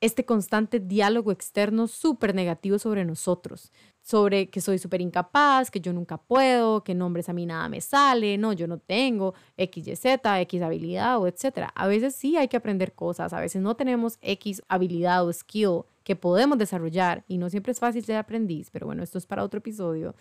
este 0.00 0.24
constante 0.24 0.80
diálogo 0.80 1.30
externo 1.30 1.86
súper 1.86 2.34
negativo 2.34 2.78
sobre 2.78 3.04
nosotros, 3.04 3.72
sobre 4.10 4.50
que 4.50 4.60
soy 4.60 4.78
súper 4.78 5.00
incapaz, 5.00 5.70
que 5.70 5.80
yo 5.80 5.92
nunca 5.92 6.16
puedo, 6.18 6.82
que 6.82 6.96
nombres 6.96 7.28
a 7.28 7.32
mí 7.32 7.46
nada 7.46 7.68
me 7.68 7.80
sale, 7.80 8.36
no, 8.38 8.52
yo 8.52 8.66
no 8.66 8.78
tengo 8.78 9.34
X, 9.56 9.86
Y, 9.86 9.94
Z, 9.94 10.40
X 10.40 10.62
habilidad 10.62 11.20
o 11.20 11.28
etcétera. 11.28 11.70
A 11.76 11.86
veces 11.86 12.16
sí 12.16 12.36
hay 12.36 12.48
que 12.48 12.56
aprender 12.56 12.92
cosas, 12.92 13.32
a 13.32 13.40
veces 13.40 13.62
no 13.62 13.76
tenemos 13.76 14.18
X 14.20 14.62
habilidad 14.68 15.24
o 15.24 15.32
skill 15.32 15.82
que 16.02 16.16
podemos 16.16 16.58
desarrollar 16.58 17.24
y 17.28 17.38
no 17.38 17.48
siempre 17.50 17.70
es 17.70 17.78
fácil 17.78 18.04
ser 18.04 18.16
aprendiz, 18.16 18.68
pero 18.70 18.86
bueno, 18.86 19.04
esto 19.04 19.16
es 19.16 19.26
para 19.26 19.44
otro 19.44 19.58
episodio. 19.58 20.16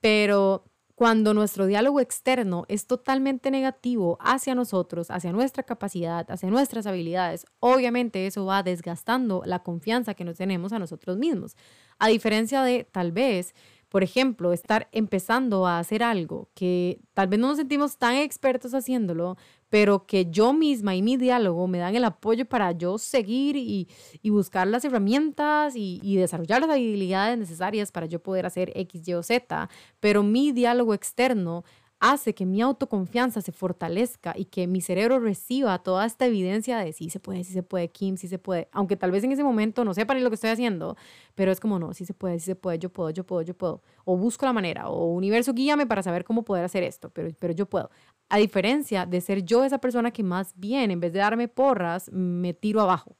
Pero 0.00 0.64
cuando 0.94 1.34
nuestro 1.34 1.66
diálogo 1.66 1.98
externo 2.00 2.64
es 2.68 2.86
totalmente 2.86 3.50
negativo 3.50 4.16
hacia 4.20 4.54
nosotros, 4.54 5.10
hacia 5.10 5.32
nuestra 5.32 5.64
capacidad, 5.64 6.30
hacia 6.30 6.50
nuestras 6.50 6.86
habilidades, 6.86 7.46
obviamente 7.58 8.26
eso 8.26 8.44
va 8.44 8.62
desgastando 8.62 9.42
la 9.44 9.62
confianza 9.62 10.14
que 10.14 10.24
nos 10.24 10.36
tenemos 10.36 10.72
a 10.72 10.78
nosotros 10.78 11.16
mismos. 11.16 11.56
A 11.98 12.08
diferencia 12.08 12.62
de 12.62 12.84
tal 12.84 13.10
vez 13.10 13.54
por 13.94 14.02
ejemplo, 14.02 14.52
estar 14.52 14.88
empezando 14.90 15.68
a 15.68 15.78
hacer 15.78 16.02
algo 16.02 16.48
que 16.56 16.98
tal 17.14 17.28
vez 17.28 17.38
no 17.38 17.46
nos 17.46 17.58
sentimos 17.58 17.96
tan 17.96 18.16
expertos 18.16 18.74
haciéndolo, 18.74 19.36
pero 19.68 20.04
que 20.04 20.28
yo 20.32 20.52
misma 20.52 20.96
y 20.96 21.02
mi 21.02 21.16
diálogo 21.16 21.68
me 21.68 21.78
dan 21.78 21.94
el 21.94 22.02
apoyo 22.02 22.44
para 22.44 22.72
yo 22.72 22.98
seguir 22.98 23.54
y, 23.56 23.86
buscar 24.24 24.66
las 24.66 24.84
herramientas 24.84 25.76
y, 25.76 26.00
y, 26.02 26.16
desarrollar 26.16 26.62
las 26.62 26.70
habilidades 26.70 27.38
necesarias 27.38 27.92
para 27.92 28.06
yo 28.06 28.20
poder 28.20 28.46
hacer 28.46 28.72
X, 28.74 29.06
Y 29.06 29.14
o 29.14 29.22
Z, 29.22 29.68
pero 30.00 30.24
mi 30.24 30.50
diálogo 30.50 30.92
externo 30.92 31.62
hace 32.04 32.34
que 32.34 32.44
mi 32.44 32.60
autoconfianza 32.60 33.40
se 33.40 33.50
fortalezca 33.50 34.34
y 34.36 34.44
que 34.44 34.66
mi 34.66 34.82
cerebro 34.82 35.20
reciba 35.20 35.78
toda 35.78 36.04
esta 36.04 36.26
evidencia 36.26 36.76
de 36.76 36.92
sí 36.92 37.08
se 37.08 37.18
puede, 37.18 37.44
sí 37.44 37.54
se 37.54 37.62
puede, 37.62 37.90
Kim, 37.90 38.18
sí 38.18 38.28
se 38.28 38.38
puede, 38.38 38.68
aunque 38.72 38.94
tal 38.94 39.10
vez 39.10 39.24
en 39.24 39.32
ese 39.32 39.42
momento 39.42 39.86
no 39.86 39.94
sepa 39.94 40.12
ni 40.12 40.20
lo 40.20 40.28
que 40.28 40.34
estoy 40.34 40.50
haciendo, 40.50 40.98
pero 41.34 41.50
es 41.50 41.60
como 41.60 41.78
no, 41.78 41.94
sí 41.94 42.04
se 42.04 42.12
puede, 42.12 42.38
sí 42.40 42.44
se 42.44 42.56
puede, 42.56 42.78
yo 42.78 42.90
puedo, 42.90 43.08
yo 43.08 43.24
puedo, 43.24 43.40
yo 43.40 43.54
puedo, 43.56 43.82
o 44.04 44.18
busco 44.18 44.44
la 44.44 44.52
manera, 44.52 44.90
o 44.90 45.14
universo 45.14 45.54
guíame 45.54 45.86
para 45.86 46.02
saber 46.02 46.24
cómo 46.24 46.44
poder 46.44 46.66
hacer 46.66 46.82
esto, 46.82 47.08
pero, 47.08 47.30
pero 47.38 47.54
yo 47.54 47.64
puedo. 47.64 47.90
A 48.28 48.36
diferencia 48.36 49.06
de 49.06 49.22
ser 49.22 49.42
yo 49.42 49.64
esa 49.64 49.78
persona 49.78 50.10
que 50.10 50.22
más 50.22 50.52
bien, 50.56 50.90
en 50.90 51.00
vez 51.00 51.14
de 51.14 51.20
darme 51.20 51.48
porras, 51.48 52.12
me 52.12 52.52
tiro 52.52 52.82
abajo, 52.82 53.16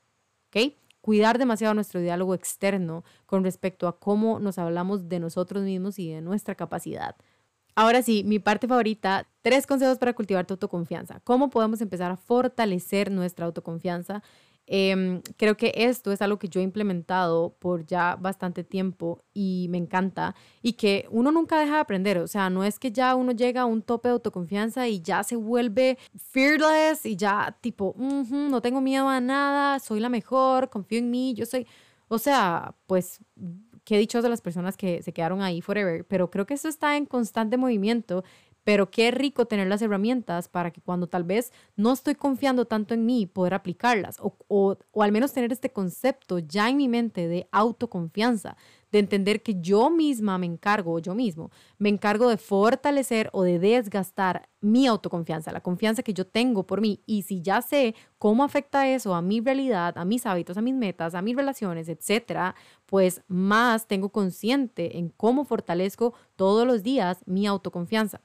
¿ok? 0.48 0.74
Cuidar 1.00 1.38
demasiado 1.38 1.72
nuestro 1.72 2.00
diálogo 2.00 2.34
externo 2.34 3.02
con 3.24 3.44
respecto 3.44 3.88
a 3.88 3.98
cómo 3.98 4.40
nos 4.40 4.58
hablamos 4.58 5.08
de 5.08 5.20
nosotros 5.20 5.62
mismos 5.62 5.98
y 5.98 6.10
de 6.10 6.20
nuestra 6.20 6.54
capacidad. 6.54 7.16
Ahora 7.74 8.02
sí, 8.02 8.22
mi 8.24 8.38
parte 8.38 8.68
favorita, 8.68 9.26
tres 9.42 9.66
consejos 9.66 9.98
para 9.98 10.12
cultivar 10.14 10.46
tu 10.46 10.54
autoconfianza. 10.54 11.20
¿Cómo 11.24 11.50
podemos 11.50 11.80
empezar 11.80 12.10
a 12.10 12.16
fortalecer 12.16 13.10
nuestra 13.10 13.46
autoconfianza? 13.46 14.22
Em, 14.66 15.20
creo 15.36 15.56
que 15.58 15.72
esto 15.76 16.10
es 16.10 16.22
algo 16.22 16.38
que 16.38 16.48
yo 16.48 16.60
he 16.60 16.62
implementado 16.64 17.54
por 17.58 17.84
ya 17.84 18.16
bastante 18.16 18.64
tiempo 18.64 19.22
y 19.34 19.66
me 19.68 19.76
encanta 19.76 20.34
y 20.62 20.72
que 20.74 21.06
uno 21.10 21.30
nunca 21.32 21.58
deja 21.60 21.74
de 21.74 21.80
aprender. 21.80 22.18
O 22.18 22.26
sea, 22.28 22.48
no 22.48 22.64
es 22.64 22.78
que 22.78 22.90
ya 22.90 23.14
uno 23.14 23.32
llega 23.32 23.62
a 23.62 23.66
un 23.66 23.82
tope 23.82 24.08
de 24.08 24.14
autoconfianza 24.14 24.88
y 24.88 25.02
ya 25.02 25.22
se 25.22 25.36
vuelve 25.36 25.98
fearless 26.16 27.04
y 27.04 27.16
ya 27.16 27.56
tipo, 27.60 27.94
no 27.98 28.62
tengo 28.62 28.80
miedo 28.80 29.08
a 29.08 29.20
nada, 29.20 29.80
soy 29.80 30.00
la 30.00 30.08
mejor, 30.08 30.70
confío 30.70 30.98
en 30.98 31.10
mí, 31.10 31.34
yo 31.34 31.44
soy... 31.46 31.66
O 32.08 32.18
sea, 32.18 32.74
pues 32.86 33.20
qué 33.84 33.98
dichos 33.98 34.22
de 34.22 34.28
las 34.28 34.40
personas 34.40 34.76
que 34.76 35.02
se 35.02 35.12
quedaron 35.12 35.42
ahí 35.42 35.60
forever, 35.60 36.04
pero 36.06 36.30
creo 36.30 36.46
que 36.46 36.54
eso 36.54 36.68
está 36.68 36.96
en 36.96 37.06
constante 37.06 37.56
movimiento, 37.56 38.24
pero 38.64 38.90
qué 38.90 39.10
rico 39.10 39.46
tener 39.46 39.68
las 39.68 39.82
herramientas 39.82 40.48
para 40.48 40.70
que 40.70 40.80
cuando 40.80 41.06
tal 41.06 41.22
vez 41.24 41.52
no 41.76 41.92
estoy 41.92 42.14
confiando 42.14 42.64
tanto 42.64 42.94
en 42.94 43.04
mí, 43.04 43.26
poder 43.26 43.54
aplicarlas 43.54 44.18
o, 44.20 44.36
o, 44.48 44.78
o 44.90 45.02
al 45.02 45.12
menos 45.12 45.32
tener 45.32 45.52
este 45.52 45.70
concepto 45.70 46.38
ya 46.38 46.68
en 46.70 46.78
mi 46.78 46.88
mente 46.88 47.28
de 47.28 47.46
autoconfianza, 47.52 48.56
de 48.94 49.00
entender 49.00 49.42
que 49.42 49.60
yo 49.60 49.90
misma 49.90 50.38
me 50.38 50.46
encargo, 50.46 51.00
yo 51.00 51.16
mismo, 51.16 51.50
me 51.78 51.88
encargo 51.88 52.28
de 52.28 52.36
fortalecer 52.36 53.28
o 53.32 53.42
de 53.42 53.58
desgastar 53.58 54.48
mi 54.60 54.86
autoconfianza, 54.86 55.50
la 55.50 55.60
confianza 55.60 56.04
que 56.04 56.14
yo 56.14 56.24
tengo 56.24 56.62
por 56.62 56.80
mí. 56.80 57.00
Y 57.04 57.22
si 57.22 57.42
ya 57.42 57.60
sé 57.60 57.96
cómo 58.18 58.44
afecta 58.44 58.88
eso 58.88 59.12
a 59.12 59.20
mi 59.20 59.40
realidad, 59.40 59.98
a 59.98 60.04
mis 60.04 60.26
hábitos, 60.26 60.56
a 60.58 60.62
mis 60.62 60.76
metas, 60.76 61.16
a 61.16 61.22
mis 61.22 61.34
relaciones, 61.34 61.88
etcétera, 61.88 62.54
pues 62.86 63.20
más 63.26 63.88
tengo 63.88 64.10
consciente 64.10 64.96
en 64.96 65.08
cómo 65.08 65.44
fortalezco 65.44 66.14
todos 66.36 66.64
los 66.64 66.84
días 66.84 67.18
mi 67.26 67.48
autoconfianza. 67.48 68.20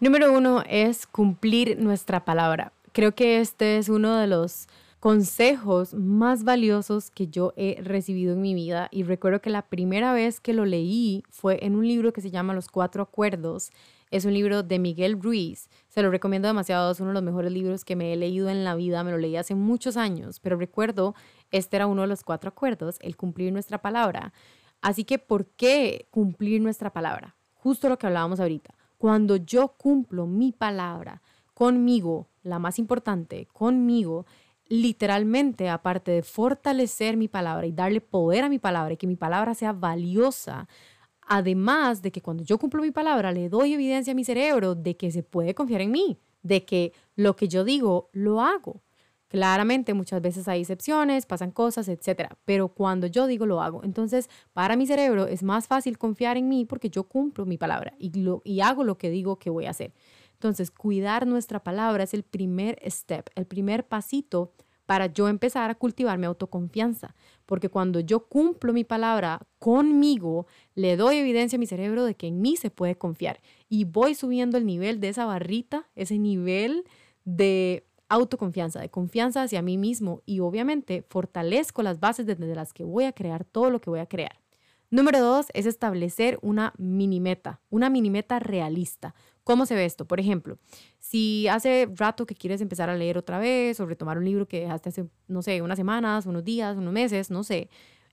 Número 0.00 0.32
uno 0.32 0.64
es 0.68 1.06
cumplir 1.06 1.78
nuestra 1.78 2.24
palabra. 2.24 2.72
Creo 2.90 3.14
que 3.14 3.38
este 3.38 3.78
es 3.78 3.88
uno 3.88 4.16
de 4.16 4.26
los 4.26 4.66
consejos 5.00 5.94
más 5.94 6.44
valiosos 6.44 7.10
que 7.10 7.26
yo 7.26 7.54
he 7.56 7.80
recibido 7.82 8.34
en 8.34 8.42
mi 8.42 8.52
vida 8.52 8.88
y 8.92 9.02
recuerdo 9.02 9.40
que 9.40 9.48
la 9.48 9.62
primera 9.62 10.12
vez 10.12 10.40
que 10.40 10.52
lo 10.52 10.66
leí 10.66 11.24
fue 11.30 11.58
en 11.64 11.74
un 11.74 11.88
libro 11.88 12.12
que 12.12 12.20
se 12.20 12.30
llama 12.30 12.52
Los 12.52 12.68
Cuatro 12.68 13.02
Acuerdos. 13.02 13.70
Es 14.10 14.26
un 14.26 14.34
libro 14.34 14.62
de 14.62 14.78
Miguel 14.78 15.20
Ruiz. 15.20 15.70
Se 15.88 16.02
lo 16.02 16.10
recomiendo 16.10 16.48
demasiado. 16.48 16.90
Es 16.90 17.00
uno 17.00 17.10
de 17.10 17.14
los 17.14 17.22
mejores 17.22 17.50
libros 17.50 17.84
que 17.86 17.96
me 17.96 18.12
he 18.12 18.16
leído 18.16 18.50
en 18.50 18.62
la 18.62 18.74
vida. 18.74 19.02
Me 19.02 19.10
lo 19.10 19.16
leí 19.16 19.36
hace 19.36 19.54
muchos 19.54 19.96
años, 19.96 20.38
pero 20.38 20.58
recuerdo, 20.58 21.14
este 21.50 21.76
era 21.76 21.86
uno 21.86 22.02
de 22.02 22.08
los 22.08 22.22
cuatro 22.22 22.48
acuerdos, 22.48 22.98
el 23.00 23.16
cumplir 23.16 23.52
nuestra 23.52 23.80
palabra. 23.80 24.34
Así 24.82 25.04
que, 25.04 25.18
¿por 25.18 25.46
qué 25.46 26.08
cumplir 26.10 26.60
nuestra 26.60 26.92
palabra? 26.92 27.36
Justo 27.54 27.88
lo 27.88 27.98
que 27.98 28.06
hablábamos 28.06 28.38
ahorita. 28.38 28.74
Cuando 28.98 29.36
yo 29.36 29.68
cumplo 29.78 30.26
mi 30.26 30.52
palabra 30.52 31.22
conmigo, 31.54 32.28
la 32.42 32.58
más 32.58 32.78
importante, 32.78 33.46
conmigo, 33.52 34.26
literalmente, 34.70 35.68
aparte 35.68 36.12
de 36.12 36.22
fortalecer 36.22 37.16
mi 37.16 37.28
palabra 37.28 37.66
y 37.66 37.72
darle 37.72 38.00
poder 38.00 38.44
a 38.44 38.48
mi 38.48 38.60
palabra 38.60 38.94
y 38.94 38.96
que 38.96 39.08
mi 39.08 39.16
palabra 39.16 39.52
sea 39.54 39.72
valiosa, 39.72 40.68
además 41.22 42.02
de 42.02 42.12
que 42.12 42.22
cuando 42.22 42.44
yo 42.44 42.56
cumplo 42.56 42.80
mi 42.80 42.92
palabra 42.92 43.32
le 43.32 43.48
doy 43.48 43.74
evidencia 43.74 44.12
a 44.12 44.14
mi 44.14 44.24
cerebro 44.24 44.76
de 44.76 44.96
que 44.96 45.10
se 45.10 45.24
puede 45.24 45.54
confiar 45.54 45.80
en 45.80 45.90
mí, 45.90 46.20
de 46.42 46.64
que 46.64 46.92
lo 47.16 47.34
que 47.34 47.48
yo 47.48 47.64
digo 47.64 48.10
lo 48.12 48.40
hago. 48.40 48.80
Claramente 49.26 49.92
muchas 49.92 50.22
veces 50.22 50.46
hay 50.46 50.60
excepciones, 50.60 51.26
pasan 51.26 51.50
cosas, 51.50 51.88
etcétera, 51.88 52.38
pero 52.44 52.68
cuando 52.68 53.08
yo 53.08 53.26
digo 53.26 53.46
lo 53.46 53.62
hago, 53.62 53.82
entonces 53.82 54.30
para 54.52 54.76
mi 54.76 54.86
cerebro 54.86 55.26
es 55.26 55.42
más 55.42 55.66
fácil 55.66 55.98
confiar 55.98 56.36
en 56.36 56.48
mí 56.48 56.64
porque 56.64 56.90
yo 56.90 57.04
cumplo 57.04 57.44
mi 57.44 57.58
palabra 57.58 57.94
y, 57.98 58.12
lo, 58.20 58.40
y 58.44 58.60
hago 58.60 58.84
lo 58.84 58.98
que 58.98 59.10
digo 59.10 59.36
que 59.38 59.50
voy 59.50 59.66
a 59.66 59.70
hacer. 59.70 59.92
Entonces, 60.40 60.70
cuidar 60.70 61.26
nuestra 61.26 61.62
palabra 61.62 62.02
es 62.02 62.14
el 62.14 62.22
primer 62.22 62.78
step, 62.90 63.28
el 63.34 63.44
primer 63.44 63.86
pasito 63.86 64.54
para 64.86 65.04
yo 65.04 65.28
empezar 65.28 65.68
a 65.68 65.74
cultivar 65.74 66.16
mi 66.16 66.24
autoconfianza. 66.24 67.14
Porque 67.44 67.68
cuando 67.68 68.00
yo 68.00 68.20
cumplo 68.26 68.72
mi 68.72 68.82
palabra 68.82 69.46
conmigo, 69.58 70.46
le 70.74 70.96
doy 70.96 71.16
evidencia 71.18 71.58
a 71.58 71.60
mi 71.60 71.66
cerebro 71.66 72.06
de 72.06 72.14
que 72.14 72.26
en 72.26 72.40
mí 72.40 72.56
se 72.56 72.70
puede 72.70 72.96
confiar. 72.96 73.42
Y 73.68 73.84
voy 73.84 74.14
subiendo 74.14 74.56
el 74.56 74.64
nivel 74.64 74.98
de 74.98 75.10
esa 75.10 75.26
barrita, 75.26 75.90
ese 75.94 76.18
nivel 76.18 76.84
de 77.26 77.84
autoconfianza, 78.08 78.80
de 78.80 78.88
confianza 78.88 79.42
hacia 79.42 79.60
mí 79.60 79.76
mismo. 79.76 80.22
Y 80.24 80.40
obviamente 80.40 81.04
fortalezco 81.10 81.82
las 81.82 82.00
bases 82.00 82.24
desde 82.24 82.54
las 82.54 82.72
que 82.72 82.84
voy 82.84 83.04
a 83.04 83.12
crear 83.12 83.44
todo 83.44 83.68
lo 83.68 83.82
que 83.82 83.90
voy 83.90 84.00
a 84.00 84.06
crear. 84.06 84.40
Número 84.92 85.20
dos 85.20 85.46
es 85.54 85.66
establecer 85.66 86.40
una 86.42 86.72
mini 86.76 87.20
meta, 87.20 87.60
una 87.70 87.90
mini 87.90 88.10
meta 88.10 88.40
realista. 88.40 89.14
¿Cómo 89.50 89.66
se 89.66 89.74
ve 89.74 89.84
esto? 89.84 90.04
Por 90.04 90.20
ejemplo, 90.20 90.58
si 91.00 91.48
hace 91.48 91.88
rato 91.96 92.24
que 92.24 92.36
quieres 92.36 92.60
empezar 92.60 92.88
a 92.88 92.94
leer 92.94 93.18
otra 93.18 93.40
vez 93.40 93.80
o 93.80 93.86
retomar 93.86 94.16
un 94.16 94.24
libro 94.24 94.46
que 94.46 94.60
dejaste 94.60 94.90
hace, 94.90 95.06
no 95.26 95.42
sé, 95.42 95.60
unas 95.60 95.76
semanas, 95.76 96.24
unos 96.26 96.44
días, 96.44 96.76
unos 96.76 96.92
meses, 96.92 97.32
no 97.32 97.42
sé, 97.42 97.68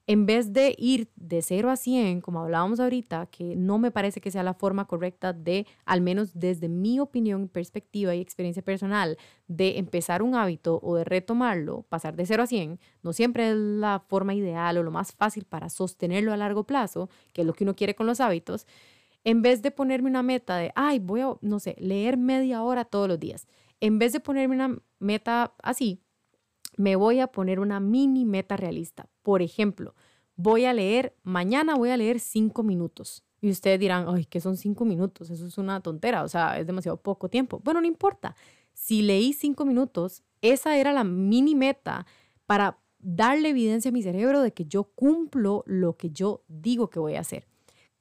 en 0.08 0.26
vez 0.26 0.52
de 0.52 0.74
ir 0.80 1.10
de 1.16 1.44
0 1.44 1.70
a 1.70 1.76
100, 1.76 2.22
como 2.22 2.40
hablábamos 2.40 2.80
ahorita, 2.80 3.28
que 3.28 3.56
no 3.56 3.78
me 3.78 3.92
parece 3.92 4.20
que 4.20 4.32
sea 4.32 4.42
la 4.42 4.56
forma 4.56 4.86
correcta 4.86 5.32
de, 5.32 5.68
al 5.86 6.02
menos 6.02 6.32
desde 6.34 6.70
mi 6.70 7.00
opinión, 7.00 7.50
perspectiva 7.50 8.16
y 8.16 8.22
experiencia 8.22 8.64
personal, 8.64 9.20
de 9.48 9.78
empezar 9.78 10.24
un 10.24 10.34
hábito 10.34 10.80
o 10.82 10.96
de 10.96 11.04
retomarlo, 11.04 11.84
pasar 11.84 12.16
de 12.16 12.26
0 12.26 12.42
a 12.42 12.48
100, 12.48 12.80
no 13.04 13.14
siempre 13.14 13.52
es 13.52 13.56
la 13.56 14.04
forma 14.08 14.34
ideal 14.34 14.80
o 14.80 14.82
lo 14.82 14.90
más 14.90 15.12
fácil 15.12 15.46
para 15.46 15.70
sostenerlo 15.70 16.34
a 16.34 16.38
largo 16.38 16.64
plazo, 16.64 17.12
que 17.32 17.42
es 17.42 17.48
lo 17.48 17.54
que 17.54 17.64
uno 17.64 17.76
quiere 17.76 17.94
con 17.94 18.08
los 18.08 18.22
hábitos, 18.22 18.66
en 19.28 19.42
vez 19.42 19.62
de 19.62 19.72
ponerme 19.72 20.10
una 20.10 20.24
meta 20.24 20.56
de, 20.56 20.72
ay, 20.74 21.00
voy 21.00 21.20
a, 21.20 21.34
no 21.42 21.60
sé, 21.60 21.76
leer 21.80 22.16
media 22.16 22.64
hora 22.64 22.86
todos 22.86 23.10
los 23.10 23.20
días, 23.20 23.46
en 23.82 24.00
vez 24.00 24.14
de 24.14 24.22
ponerme 24.22 24.56
una 24.56 24.80
meta 25.00 25.54
así, 25.62 26.02
me 26.78 26.96
voy 26.96 27.20
a 27.20 27.28
poner 27.28 27.60
una 27.60 27.82
mini 27.82 28.24
meta 28.24 28.56
realista. 28.56 29.10
Por 29.24 29.42
ejemplo, 29.42 29.96
voy 30.38 30.64
a 30.64 30.72
leer, 30.72 31.14
mañana 31.24 31.76
voy 31.76 31.90
a 31.90 31.98
leer 31.98 32.22
cinco 32.22 32.64
minutos. 32.64 33.26
Y 33.42 33.50
ustedes 33.50 33.82
dirán, 33.82 34.06
ay, 34.08 34.24
¿qué 34.24 34.40
son 34.40 34.56
cinco 34.56 34.86
minutos? 34.86 35.30
Eso 35.30 35.46
es 35.46 35.58
una 35.58 35.82
tontera, 35.82 36.24
o 36.24 36.30
sea, 36.30 36.58
es 36.58 36.66
demasiado 36.66 36.96
poco 36.96 37.28
tiempo. 37.28 37.60
Bueno, 37.66 37.82
no 37.82 37.88
importa. 37.88 38.34
Si 38.72 39.02
leí 39.02 39.34
cinco 39.34 39.66
minutos, 39.66 40.24
esa 40.42 40.78
era 40.78 40.94
la 40.94 41.04
mini 41.04 41.54
meta 41.54 42.06
para 42.46 42.80
darle 43.00 43.50
evidencia 43.50 43.90
a 43.90 43.92
mi 43.92 44.04
cerebro 44.04 44.42
de 44.42 44.54
que 44.54 44.64
yo 44.64 44.86
cumplo 44.86 45.66
lo 45.68 45.98
que 45.98 46.12
yo 46.12 46.46
digo 46.48 46.90
que 46.90 47.00
voy 47.00 47.16
a 47.16 47.20
hacer. 47.20 47.46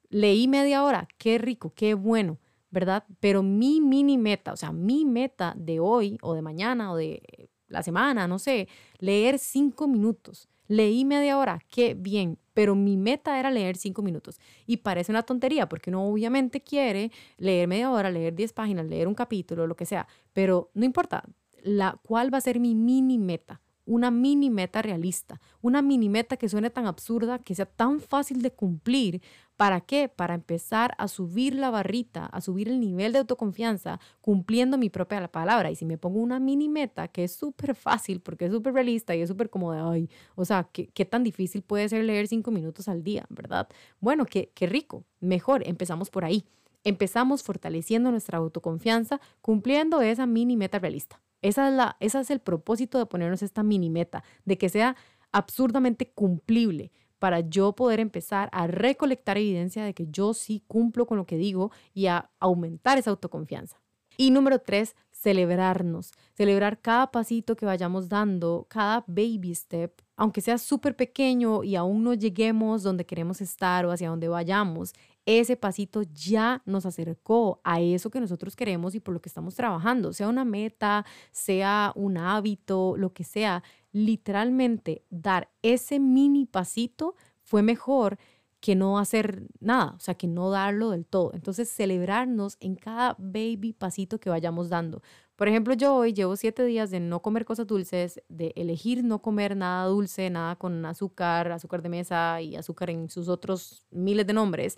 Leí 0.09 0.47
media 0.47 0.83
hora, 0.83 1.07
qué 1.17 1.37
rico, 1.37 1.73
qué 1.75 1.93
bueno, 1.93 2.39
¿verdad? 2.71 3.03
Pero 3.19 3.43
mi 3.43 3.81
mini 3.81 4.17
meta, 4.17 4.53
o 4.53 4.57
sea, 4.57 4.71
mi 4.71 5.05
meta 5.05 5.53
de 5.57 5.79
hoy 5.79 6.17
o 6.21 6.33
de 6.33 6.41
mañana 6.41 6.91
o 6.91 6.95
de 6.95 7.49
la 7.67 7.83
semana, 7.83 8.27
no 8.27 8.39
sé, 8.39 8.69
leer 8.99 9.37
cinco 9.37 9.87
minutos. 9.87 10.47
Leí 10.69 11.05
media 11.05 11.37
hora, 11.37 11.59
qué 11.69 11.93
bien, 11.93 12.37
pero 12.53 12.75
mi 12.75 12.97
meta 12.97 13.39
era 13.39 13.51
leer 13.51 13.77
cinco 13.77 14.01
minutos. 14.01 14.39
Y 14.65 14.77
parece 14.77 15.11
una 15.11 15.23
tontería 15.23 15.67
porque 15.69 15.89
uno 15.89 16.07
obviamente 16.07 16.61
quiere 16.61 17.11
leer 17.37 17.67
media 17.67 17.91
hora, 17.91 18.09
leer 18.09 18.33
diez 18.33 18.53
páginas, 18.53 18.85
leer 18.85 19.07
un 19.07 19.15
capítulo, 19.15 19.67
lo 19.67 19.75
que 19.75 19.85
sea, 19.85 20.07
pero 20.33 20.71
no 20.73 20.85
importa, 20.85 21.23
la, 21.63 21.99
¿cuál 22.03 22.33
va 22.33 22.37
a 22.37 22.41
ser 22.41 22.59
mi 22.59 22.75
mini 22.75 23.17
meta? 23.17 23.61
Una 23.87 24.11
mini 24.11 24.51
meta 24.51 24.83
realista, 24.83 25.41
una 25.61 25.81
mini 25.81 26.09
meta 26.09 26.37
que 26.37 26.49
suene 26.49 26.69
tan 26.69 26.85
absurda, 26.85 27.39
que 27.39 27.55
sea 27.55 27.65
tan 27.65 27.99
fácil 27.99 28.43
de 28.43 28.51
cumplir, 28.51 29.21
¿Para 29.57 29.81
qué? 29.81 30.07
Para 30.07 30.35
empezar 30.35 30.93
a 30.99 31.07
subir 31.07 31.55
la 31.55 31.71
barrita, 31.71 32.27
a 32.27 32.41
subir 32.41 32.69
el 32.69 32.79
nivel 32.79 33.11
de 33.11 33.19
autoconfianza 33.19 33.99
cumpliendo 34.21 34.77
mi 34.77 34.91
propia 34.91 35.27
palabra. 35.29 35.71
Y 35.71 35.75
si 35.75 35.83
me 35.83 35.97
pongo 35.97 36.19
una 36.19 36.39
mini 36.39 36.69
meta 36.69 37.07
que 37.07 37.23
es 37.23 37.35
súper 37.35 37.73
fácil 37.73 38.21
porque 38.21 38.45
es 38.45 38.51
súper 38.51 38.75
realista 38.75 39.15
y 39.15 39.21
es 39.21 39.29
súper 39.29 39.49
como 39.49 39.73
de, 39.73 39.79
ay, 39.79 40.09
o 40.35 40.45
sea, 40.45 40.69
¿qué, 40.71 40.87
¿qué, 40.89 41.05
tan 41.05 41.23
difícil 41.23 41.63
puede 41.63 41.89
ser 41.89 42.05
leer 42.05 42.27
cinco 42.27 42.51
minutos 42.51 42.87
al 42.87 43.03
día, 43.03 43.25
verdad? 43.29 43.67
Bueno, 43.99 44.25
qué, 44.25 44.51
qué 44.53 44.67
rico, 44.67 45.03
mejor, 45.21 45.67
empezamos 45.67 46.11
por 46.11 46.23
ahí. 46.23 46.45
Empezamos 46.83 47.41
fortaleciendo 47.41 48.11
nuestra 48.11 48.37
autoconfianza 48.37 49.19
cumpliendo 49.41 50.01
esa 50.01 50.27
mini 50.27 50.55
meta 50.55 50.77
realista. 50.77 51.19
Esa 51.41 51.69
es, 51.69 51.73
la, 51.73 51.97
esa 51.99 52.19
es 52.19 52.29
el 52.31 52.39
propósito 52.39 52.97
de 52.97 53.05
ponernos 53.05 53.41
esta 53.41 53.63
mini 53.63 53.89
meta, 53.89 54.23
de 54.45 54.57
que 54.57 54.69
sea 54.69 54.95
absurdamente 55.31 56.11
cumplible 56.11 56.91
para 57.19 57.41
yo 57.41 57.73
poder 57.73 57.99
empezar 57.99 58.49
a 58.51 58.67
recolectar 58.67 59.37
evidencia 59.37 59.83
de 59.83 59.93
que 59.93 60.07
yo 60.09 60.33
sí 60.33 60.63
cumplo 60.67 61.05
con 61.05 61.17
lo 61.17 61.25
que 61.25 61.37
digo 61.37 61.71
y 61.93 62.07
a 62.07 62.29
aumentar 62.39 62.97
esa 62.97 63.09
autoconfianza. 63.09 63.81
Y 64.17 64.31
número 64.31 64.59
tres, 64.59 64.95
celebrarnos, 65.11 66.11
celebrar 66.33 66.81
cada 66.81 67.11
pasito 67.11 67.55
que 67.55 67.65
vayamos 67.65 68.09
dando, 68.09 68.65
cada 68.67 69.03
baby 69.07 69.53
step, 69.53 70.01
aunque 70.15 70.41
sea 70.41 70.57
súper 70.57 70.95
pequeño 70.95 71.63
y 71.63 71.75
aún 71.75 72.03
no 72.03 72.15
lleguemos 72.15 72.81
donde 72.81 73.05
queremos 73.05 73.41
estar 73.41 73.85
o 73.85 73.91
hacia 73.91 74.09
donde 74.09 74.27
vayamos, 74.27 74.93
ese 75.27 75.57
pasito 75.57 76.03
ya 76.03 76.63
nos 76.65 76.85
acercó 76.85 77.59
a 77.65 77.81
eso 77.81 78.09
que 78.09 78.21
nosotros 78.21 78.55
queremos 78.55 78.95
y 78.95 79.01
por 79.01 79.13
lo 79.13 79.21
que 79.21 79.27
estamos 79.27 79.55
trabajando, 79.55 80.13
sea 80.13 80.29
una 80.29 80.45
meta, 80.45 81.05
sea 81.31 81.91
un 81.95 82.17
hábito, 82.17 82.95
lo 82.95 83.11
que 83.13 83.25
sea, 83.25 83.61
literalmente 83.91 85.03
dar 85.09 85.49
ese 85.61 85.99
mini 85.99 86.45
pasito 86.45 87.15
fue 87.43 87.61
mejor 87.61 88.17
que 88.61 88.75
no 88.75 88.97
hacer 88.99 89.43
nada, 89.59 89.95
o 89.97 89.99
sea, 89.99 90.15
que 90.15 90.27
no 90.27 90.49
darlo 90.49 90.91
del 90.91 91.05
todo. 91.05 91.31
Entonces, 91.33 91.69
celebrarnos 91.69 92.57
en 92.59 92.75
cada 92.75 93.15
baby 93.19 93.73
pasito 93.73 94.19
que 94.19 94.29
vayamos 94.29 94.69
dando. 94.69 95.01
Por 95.35 95.47
ejemplo, 95.47 95.73
yo 95.75 95.93
hoy 95.93 96.13
llevo 96.13 96.35
siete 96.35 96.65
días 96.65 96.89
de 96.89 96.99
no 96.99 97.21
comer 97.21 97.45
cosas 97.45 97.67
dulces, 97.67 98.21
de 98.29 98.53
elegir 98.55 99.03
no 99.03 99.21
comer 99.21 99.55
nada 99.55 99.85
dulce, 99.85 100.29
nada 100.29 100.55
con 100.55 100.85
azúcar, 100.85 101.51
azúcar 101.51 101.81
de 101.81 101.89
mesa 101.89 102.41
y 102.41 102.55
azúcar 102.55 102.89
en 102.89 103.09
sus 103.09 103.27
otros 103.27 103.85
miles 103.91 104.25
de 104.25 104.33
nombres. 104.33 104.77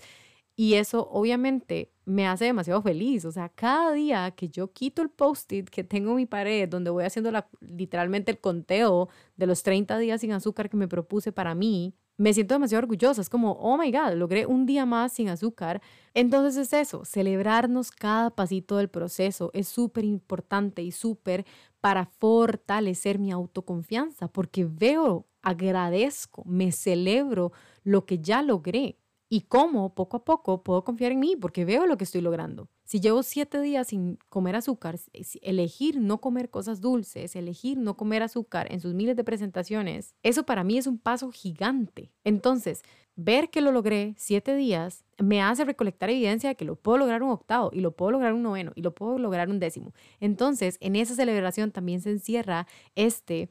Y 0.59 0.73
eso 0.73 1.07
obviamente 1.09 1.93
me 2.03 2.27
hace 2.27 2.43
demasiado 2.43 2.81
feliz. 2.81 3.23
O 3.23 3.31
sea, 3.31 3.47
cada 3.47 3.93
día 3.93 4.31
que 4.31 4.49
yo 4.49 4.73
quito 4.73 5.01
el 5.01 5.09
post-it 5.09 5.69
que 5.69 5.85
tengo 5.85 6.09
en 6.09 6.17
mi 6.17 6.25
pared, 6.25 6.67
donde 6.67 6.89
voy 6.89 7.05
haciendo 7.05 7.31
literalmente 7.61 8.29
el 8.31 8.41
conteo 8.41 9.07
de 9.37 9.47
los 9.47 9.63
30 9.63 9.97
días 9.99 10.19
sin 10.19 10.33
azúcar 10.33 10.69
que 10.69 10.75
me 10.75 10.89
propuse 10.89 11.31
para 11.31 11.55
mí, 11.55 11.95
me 12.17 12.33
siento 12.33 12.55
demasiado 12.55 12.81
orgullosa. 12.81 13.21
Es 13.21 13.29
como, 13.29 13.53
oh 13.53 13.77
my 13.77 13.89
God, 13.89 14.15
logré 14.15 14.45
un 14.45 14.65
día 14.65 14.85
más 14.85 15.13
sin 15.13 15.29
azúcar. 15.29 15.81
Entonces 16.13 16.57
es 16.57 16.73
eso, 16.73 17.05
celebrarnos 17.05 17.89
cada 17.91 18.29
pasito 18.29 18.75
del 18.75 18.89
proceso 18.89 19.51
es 19.53 19.69
súper 19.69 20.03
importante 20.03 20.81
y 20.81 20.91
súper 20.91 21.45
para 21.79 22.05
fortalecer 22.05 23.17
mi 23.17 23.31
autoconfianza, 23.31 24.27
porque 24.27 24.65
veo, 24.65 25.25
agradezco, 25.41 26.43
me 26.45 26.73
celebro 26.73 27.53
lo 27.85 28.05
que 28.05 28.19
ya 28.19 28.41
logré 28.41 28.98
y 29.29 29.41
cómo 29.41 29.93
poco 29.93 30.17
a 30.17 30.25
poco 30.25 30.63
puedo 30.63 30.83
confiar 30.83 31.11
en 31.11 31.19
mí 31.19 31.35
porque 31.35 31.63
veo 31.63 31.85
lo 31.85 31.97
que 31.97 32.03
estoy 32.03 32.21
logrando. 32.21 32.67
Si 32.83 32.99
llevo 32.99 33.21
siete 33.21 33.61
días 33.61 33.87
sin 33.87 34.17
comer 34.29 34.55
azúcar, 34.55 34.99
elegir 35.41 36.01
no 36.01 36.19
comer 36.19 36.49
cosas 36.49 36.81
dulces, 36.81 37.35
elegir 37.35 37.77
no 37.77 37.95
comer 37.95 38.23
azúcar 38.23 38.71
en 38.71 38.79
sus 38.79 38.95
miles 38.95 39.15
de 39.15 39.23
presentaciones, 39.23 40.15
eso 40.23 40.43
para 40.43 40.63
mí 40.63 40.79
es 40.79 40.87
un 40.87 40.97
paso 40.97 41.31
gigante. 41.31 42.11
Entonces, 42.23 42.81
ver 43.15 43.49
que 43.49 43.61
lo 43.61 43.71
logré 43.71 44.15
siete 44.17 44.55
días 44.55 45.03
me 45.19 45.41
hace 45.41 45.65
recolectar 45.65 46.09
evidencia 46.09 46.49
de 46.49 46.55
que 46.55 46.65
lo 46.65 46.77
puedo 46.77 46.97
lograr 46.97 47.21
un 47.21 47.29
octavo 47.29 47.69
y 47.71 47.81
lo 47.81 47.91
puedo 47.95 48.11
lograr 48.11 48.33
un 48.33 48.41
noveno 48.41 48.71
y 48.75 48.81
lo 48.81 48.95
puedo 48.95 49.19
lograr 49.19 49.49
un 49.49 49.59
décimo. 49.59 49.93
Entonces, 50.19 50.77
en 50.79 50.95
esa 50.95 51.13
celebración 51.13 51.71
también 51.71 52.01
se 52.01 52.09
encierra 52.09 52.65
este 52.95 53.49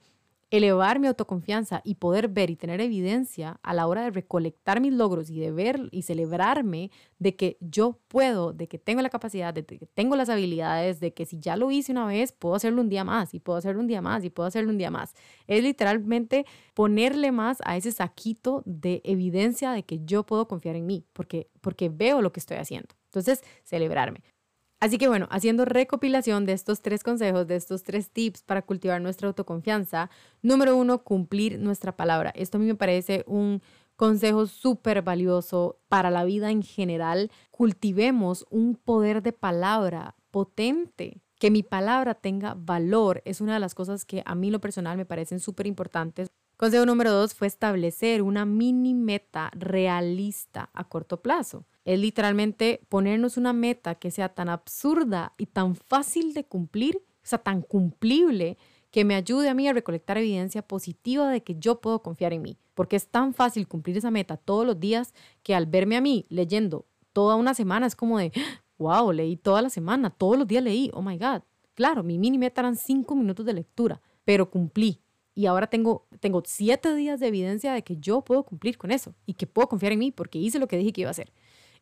elevar 0.51 0.99
mi 0.99 1.07
autoconfianza 1.07 1.83
y 1.85 1.97
poder 1.97 2.29
ver 2.29 2.51
y 2.51 2.57
tener 2.57 2.81
evidencia 2.81 3.61
a 3.63 3.75
la 3.75 3.87
hora 3.87 4.03
de 4.03 4.11
recolectar 4.11 4.81
mis 4.81 4.93
logros 4.93 5.29
y 5.29 5.39
de 5.39 5.53
ver 5.53 5.89
y 5.91 6.03
celebrarme 6.03 6.91
de 7.19 7.37
que 7.37 7.59
yo 7.61 7.99
puedo, 8.09 8.53
de 8.53 8.67
que 8.67 8.79
tengo 8.79 9.03
la 9.03 9.11
capacidad, 9.11 9.53
de 9.53 9.65
que 9.65 9.87
tengo 9.87 10.17
las 10.17 10.29
habilidades, 10.29 11.01
de 11.01 11.13
que 11.13 11.27
si 11.27 11.39
ya 11.39 11.57
lo 11.57 11.71
hice 11.71 11.93
una 11.93 12.07
vez, 12.07 12.33
puedo 12.33 12.55
hacerlo 12.55 12.81
un 12.81 12.89
día 12.89 13.05
más 13.05 13.35
y 13.35 13.41
puedo 13.41 13.59
hacerlo 13.59 13.81
un 13.81 13.89
día 13.89 14.01
más 14.01 14.25
y 14.25 14.31
puedo 14.31 14.47
hacerlo 14.47 14.71
un 14.71 14.79
día 14.79 14.91
más. 14.91 15.15
Es 15.47 15.63
literalmente 15.63 16.47
ponerle 16.75 17.31
más 17.33 17.59
a 17.65 17.77
ese 17.77 17.93
saquito 17.93 18.63
de 18.65 19.03
evidencia 19.05 19.73
de 19.73 19.83
que 19.83 20.01
yo 20.05 20.25
puedo 20.25 20.49
confiar 20.49 20.77
en 20.77 20.87
mí, 20.87 21.05
porque, 21.13 21.51
porque 21.61 21.91
veo 21.91 22.23
lo 22.23 22.33
que 22.33 22.41
estoy 22.41 22.57
haciendo. 22.57 22.95
Entonces, 23.07 23.43
celebrarme. 23.65 24.23
Así 24.81 24.97
que 24.97 25.09
bueno, 25.09 25.27
haciendo 25.31 25.65
recopilación 25.65 26.47
de 26.47 26.53
estos 26.53 26.83
tres 26.83 27.03
consejos, 27.03 27.49
de 27.49 27.57
estos 27.57 27.83
tres 27.83 28.11
tips 28.11 28.43
para 28.43 28.63
cultivar 28.63 29.01
nuestra 29.01 29.27
autoconfianza, 29.27 30.09
número 30.41 30.77
uno, 30.77 31.03
cumplir 31.03 31.59
nuestra 31.59 31.97
palabra. 31.97 32.31
Esto 32.37 32.59
a 32.59 32.61
mí 32.61 32.67
me 32.67 32.77
parece 32.77 33.25
un 33.27 33.61
consejo 33.97 34.47
súper 34.47 35.03
valioso 35.03 35.81
para 35.89 36.11
la 36.11 36.25
vida 36.25 36.53
en 36.53 36.63
general. 36.63 37.33
Cultivemos 37.51 38.47
un 38.51 38.77
poder 38.77 39.23
de 39.23 39.33
palabra 39.33 40.15
potente. 40.31 41.21
Que 41.41 41.51
mi 41.51 41.63
palabra 41.63 42.15
tenga 42.15 42.55
valor 42.55 43.23
es 43.25 43.41
una 43.41 43.55
de 43.55 43.61
las 43.61 43.75
cosas 43.75 44.05
que 44.05 44.23
a 44.27 44.35
mí 44.35 44.51
lo 44.51 44.61
personal 44.61 44.97
me 44.97 45.07
parecen 45.07 45.41
súper 45.41 45.67
importantes. 45.67 46.29
Consejo 46.57 46.85
número 46.87 47.13
dos 47.13 47.35
fue 47.35 47.47
establecer 47.47 48.23
una 48.23 48.45
mini 48.45 48.95
meta 48.95 49.51
realista 49.55 50.71
a 50.73 50.85
corto 50.85 51.23
plazo 51.23 51.65
es 51.89 51.99
literalmente 51.99 52.83
ponernos 52.91 53.39
una 53.39 53.55
meta 53.55 53.95
que 53.95 54.11
sea 54.11 54.29
tan 54.29 54.51
absurda 54.51 55.33
y 55.39 55.47
tan 55.47 55.75
fácil 55.75 56.35
de 56.35 56.45
cumplir, 56.45 56.97
o 56.99 57.27
sea, 57.27 57.39
tan 57.39 57.63
cumplible, 57.63 58.59
que 58.91 59.07
me 59.07 59.15
ayude 59.15 59.49
a 59.49 59.55
mí 59.55 59.67
a 59.69 59.73
recolectar 59.73 60.19
evidencia 60.19 60.61
positiva 60.61 61.31
de 61.31 61.43
que 61.43 61.55
yo 61.59 61.81
puedo 61.81 62.03
confiar 62.03 62.35
en 62.35 62.43
mí. 62.43 62.59
Porque 62.75 62.97
es 62.97 63.09
tan 63.09 63.33
fácil 63.33 63.67
cumplir 63.67 63.97
esa 63.97 64.11
meta 64.11 64.37
todos 64.37 64.67
los 64.67 64.79
días 64.79 65.15
que 65.43 65.55
al 65.55 65.65
verme 65.65 65.97
a 65.97 66.03
mí 66.03 66.27
leyendo 66.29 66.85
toda 67.15 67.37
una 67.37 67.55
semana 67.55 67.87
es 67.87 67.97
como 67.97 68.19
de, 68.19 68.33
wow, 68.77 69.11
leí 69.11 69.39
toda 69.39 69.63
la 69.63 69.71
semana, 69.71 70.11
todos 70.11 70.37
los 70.37 70.47
días 70.47 70.63
leí, 70.63 70.91
oh 70.93 71.01
my 71.01 71.17
God. 71.17 71.41
Claro, 71.73 72.03
mi 72.03 72.19
mini 72.19 72.37
meta 72.37 72.61
eran 72.61 72.77
cinco 72.77 73.17
minutos 73.17 73.47
de 73.47 73.55
lectura, 73.55 74.03
pero 74.27 74.51
cumplí. 74.51 75.01
Y 75.35 75.47
ahora 75.47 75.69
tengo, 75.69 76.07
tengo 76.21 76.43
siete 76.45 76.95
días 76.95 77.19
de 77.19 77.29
evidencia 77.29 77.73
de 77.73 77.83
que 77.83 77.97
yo 77.97 78.21
puedo 78.21 78.43
cumplir 78.43 78.77
con 78.77 78.91
eso 78.91 79.15
y 79.25 79.33
que 79.33 79.47
puedo 79.47 79.69
confiar 79.69 79.93
en 79.93 80.01
mí 80.01 80.11
porque 80.13 80.39
hice 80.39 80.59
lo 80.59 80.69
que 80.69 80.77
dije 80.77 80.93
que 80.93 81.01
iba 81.01 81.09
a 81.09 81.13
hacer. 81.13 81.33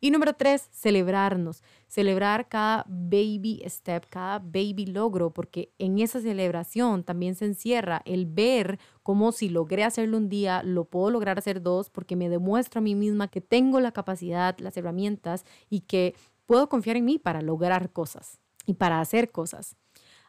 Y 0.00 0.10
número 0.10 0.34
tres, 0.34 0.68
celebrarnos. 0.72 1.62
Celebrar 1.88 2.48
cada 2.48 2.84
baby 2.88 3.62
step, 3.66 4.06
cada 4.08 4.38
baby 4.38 4.86
logro, 4.86 5.32
porque 5.32 5.72
en 5.78 5.98
esa 5.98 6.20
celebración 6.20 7.04
también 7.04 7.34
se 7.34 7.46
encierra 7.46 8.02
el 8.04 8.26
ver 8.26 8.78
cómo 9.02 9.32
si 9.32 9.48
logré 9.48 9.84
hacerlo 9.84 10.16
un 10.16 10.28
día, 10.28 10.62
lo 10.62 10.84
puedo 10.84 11.10
lograr 11.10 11.38
hacer 11.38 11.62
dos, 11.62 11.90
porque 11.90 12.16
me 12.16 12.28
demuestro 12.28 12.80
a 12.80 12.82
mí 12.82 12.94
misma 12.94 13.28
que 13.28 13.40
tengo 13.40 13.80
la 13.80 13.92
capacidad, 13.92 14.58
las 14.58 14.76
herramientas 14.76 15.44
y 15.70 15.80
que 15.80 16.14
puedo 16.46 16.68
confiar 16.68 16.96
en 16.96 17.04
mí 17.04 17.18
para 17.18 17.42
lograr 17.42 17.92
cosas 17.92 18.40
y 18.66 18.74
para 18.74 19.00
hacer 19.00 19.30
cosas. 19.30 19.76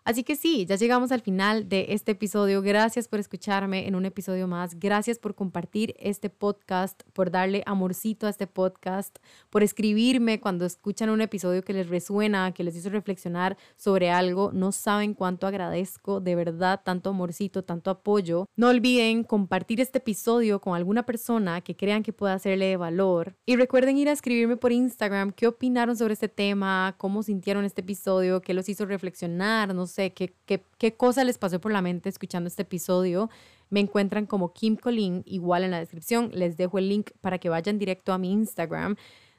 Así 0.07 0.23
que 0.23 0.37
sí, 0.37 0.65
ya 0.65 0.77
llegamos 0.77 1.11
al 1.11 1.19
final 1.19 1.67
de 1.67 1.87
este 1.89 2.13
episodio. 2.13 2.61
Gracias 2.61 3.09
por 3.09 3.19
escucharme 3.19 3.89
en 3.89 3.93
un 3.93 4.05
episodio 4.05 4.47
más. 4.47 4.79
Gracias 4.79 5.19
por 5.19 5.35
compartir 5.35 5.95
este 5.99 6.29
podcast, 6.29 7.03
por 7.11 7.29
darle 7.29 7.61
amorcito 7.65 8.25
a 8.25 8.29
este 8.29 8.47
podcast, 8.47 9.17
por 9.49 9.63
escribirme 9.63 10.39
cuando 10.39 10.63
escuchan 10.63 11.09
un 11.09 11.19
episodio 11.19 11.61
que 11.61 11.73
les 11.73 11.89
resuena, 11.89 12.53
que 12.53 12.63
les 12.63 12.77
hizo 12.77 12.89
reflexionar 12.89 13.57
sobre 13.75 14.09
algo. 14.09 14.51
No 14.53 14.71
saben 14.71 15.13
cuánto 15.13 15.45
agradezco 15.45 16.21
de 16.21 16.35
verdad 16.35 16.79
tanto 16.85 17.09
amorcito, 17.09 17.65
tanto 17.65 17.91
apoyo. 17.91 18.45
No 18.55 18.69
olviden 18.69 19.25
compartir 19.25 19.81
este 19.81 19.97
episodio 19.97 20.61
con 20.61 20.73
alguna 20.73 21.05
persona 21.05 21.59
que 21.59 21.75
crean 21.75 22.01
que 22.01 22.13
pueda 22.13 22.35
hacerle 22.35 22.67
de 22.67 22.77
valor. 22.77 23.35
Y 23.45 23.57
recuerden 23.57 23.97
ir 23.97 24.07
a 24.07 24.13
escribirme 24.13 24.55
por 24.55 24.71
Instagram 24.71 25.33
qué 25.33 25.47
opinaron 25.47 25.97
sobre 25.97 26.13
este 26.13 26.29
tema, 26.29 26.95
cómo 26.97 27.23
sintieron 27.23 27.65
este 27.65 27.81
episodio, 27.81 28.39
qué 28.39 28.53
los 28.53 28.69
hizo 28.69 28.85
reflexionar, 28.85 29.75
no 29.75 29.85
sé 29.85 29.96
sé 29.97 30.11
qué, 30.11 30.33
qué, 30.45 30.63
qué 30.77 30.93
cosa 30.93 31.23
les 31.23 31.37
pasó 31.37 31.59
por 31.59 31.71
la 31.71 31.81
mente 31.81 32.09
escuchando 32.09 32.47
este 32.47 32.61
episodio, 32.61 33.29
me 33.69 33.79
encuentran 33.79 34.25
como 34.25 34.53
Kim 34.53 34.75
Colin, 34.75 35.23
igual 35.25 35.63
en 35.63 35.71
la 35.71 35.79
descripción. 35.79 36.29
Les 36.33 36.55
dejo 36.55 36.77
el 36.77 36.87
link 36.87 37.11
para 37.21 37.37
que 37.37 37.49
vayan 37.49 37.77
directo 37.77 38.13
a 38.13 38.17
mi 38.17 38.31
Instagram. 38.31 38.95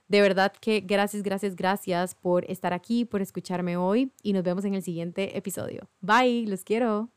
De 0.09 0.21
verdad 0.21 0.53
que 0.61 0.81
gracias, 0.81 1.23
gracias, 1.23 1.55
gracias 1.55 2.15
por 2.15 2.51
estar 2.51 2.73
aquí, 2.73 3.05
por 3.05 3.23
escucharme 3.23 3.77
hoy 3.77 4.11
y 4.23 4.33
nos 4.33 4.43
vemos 4.43 4.65
en 4.65 4.75
el 4.75 4.83
siguiente 4.83 5.37
episodio. 5.37 5.89
Bye, 6.01 6.47
los 6.47 6.65
quiero. 6.65 7.11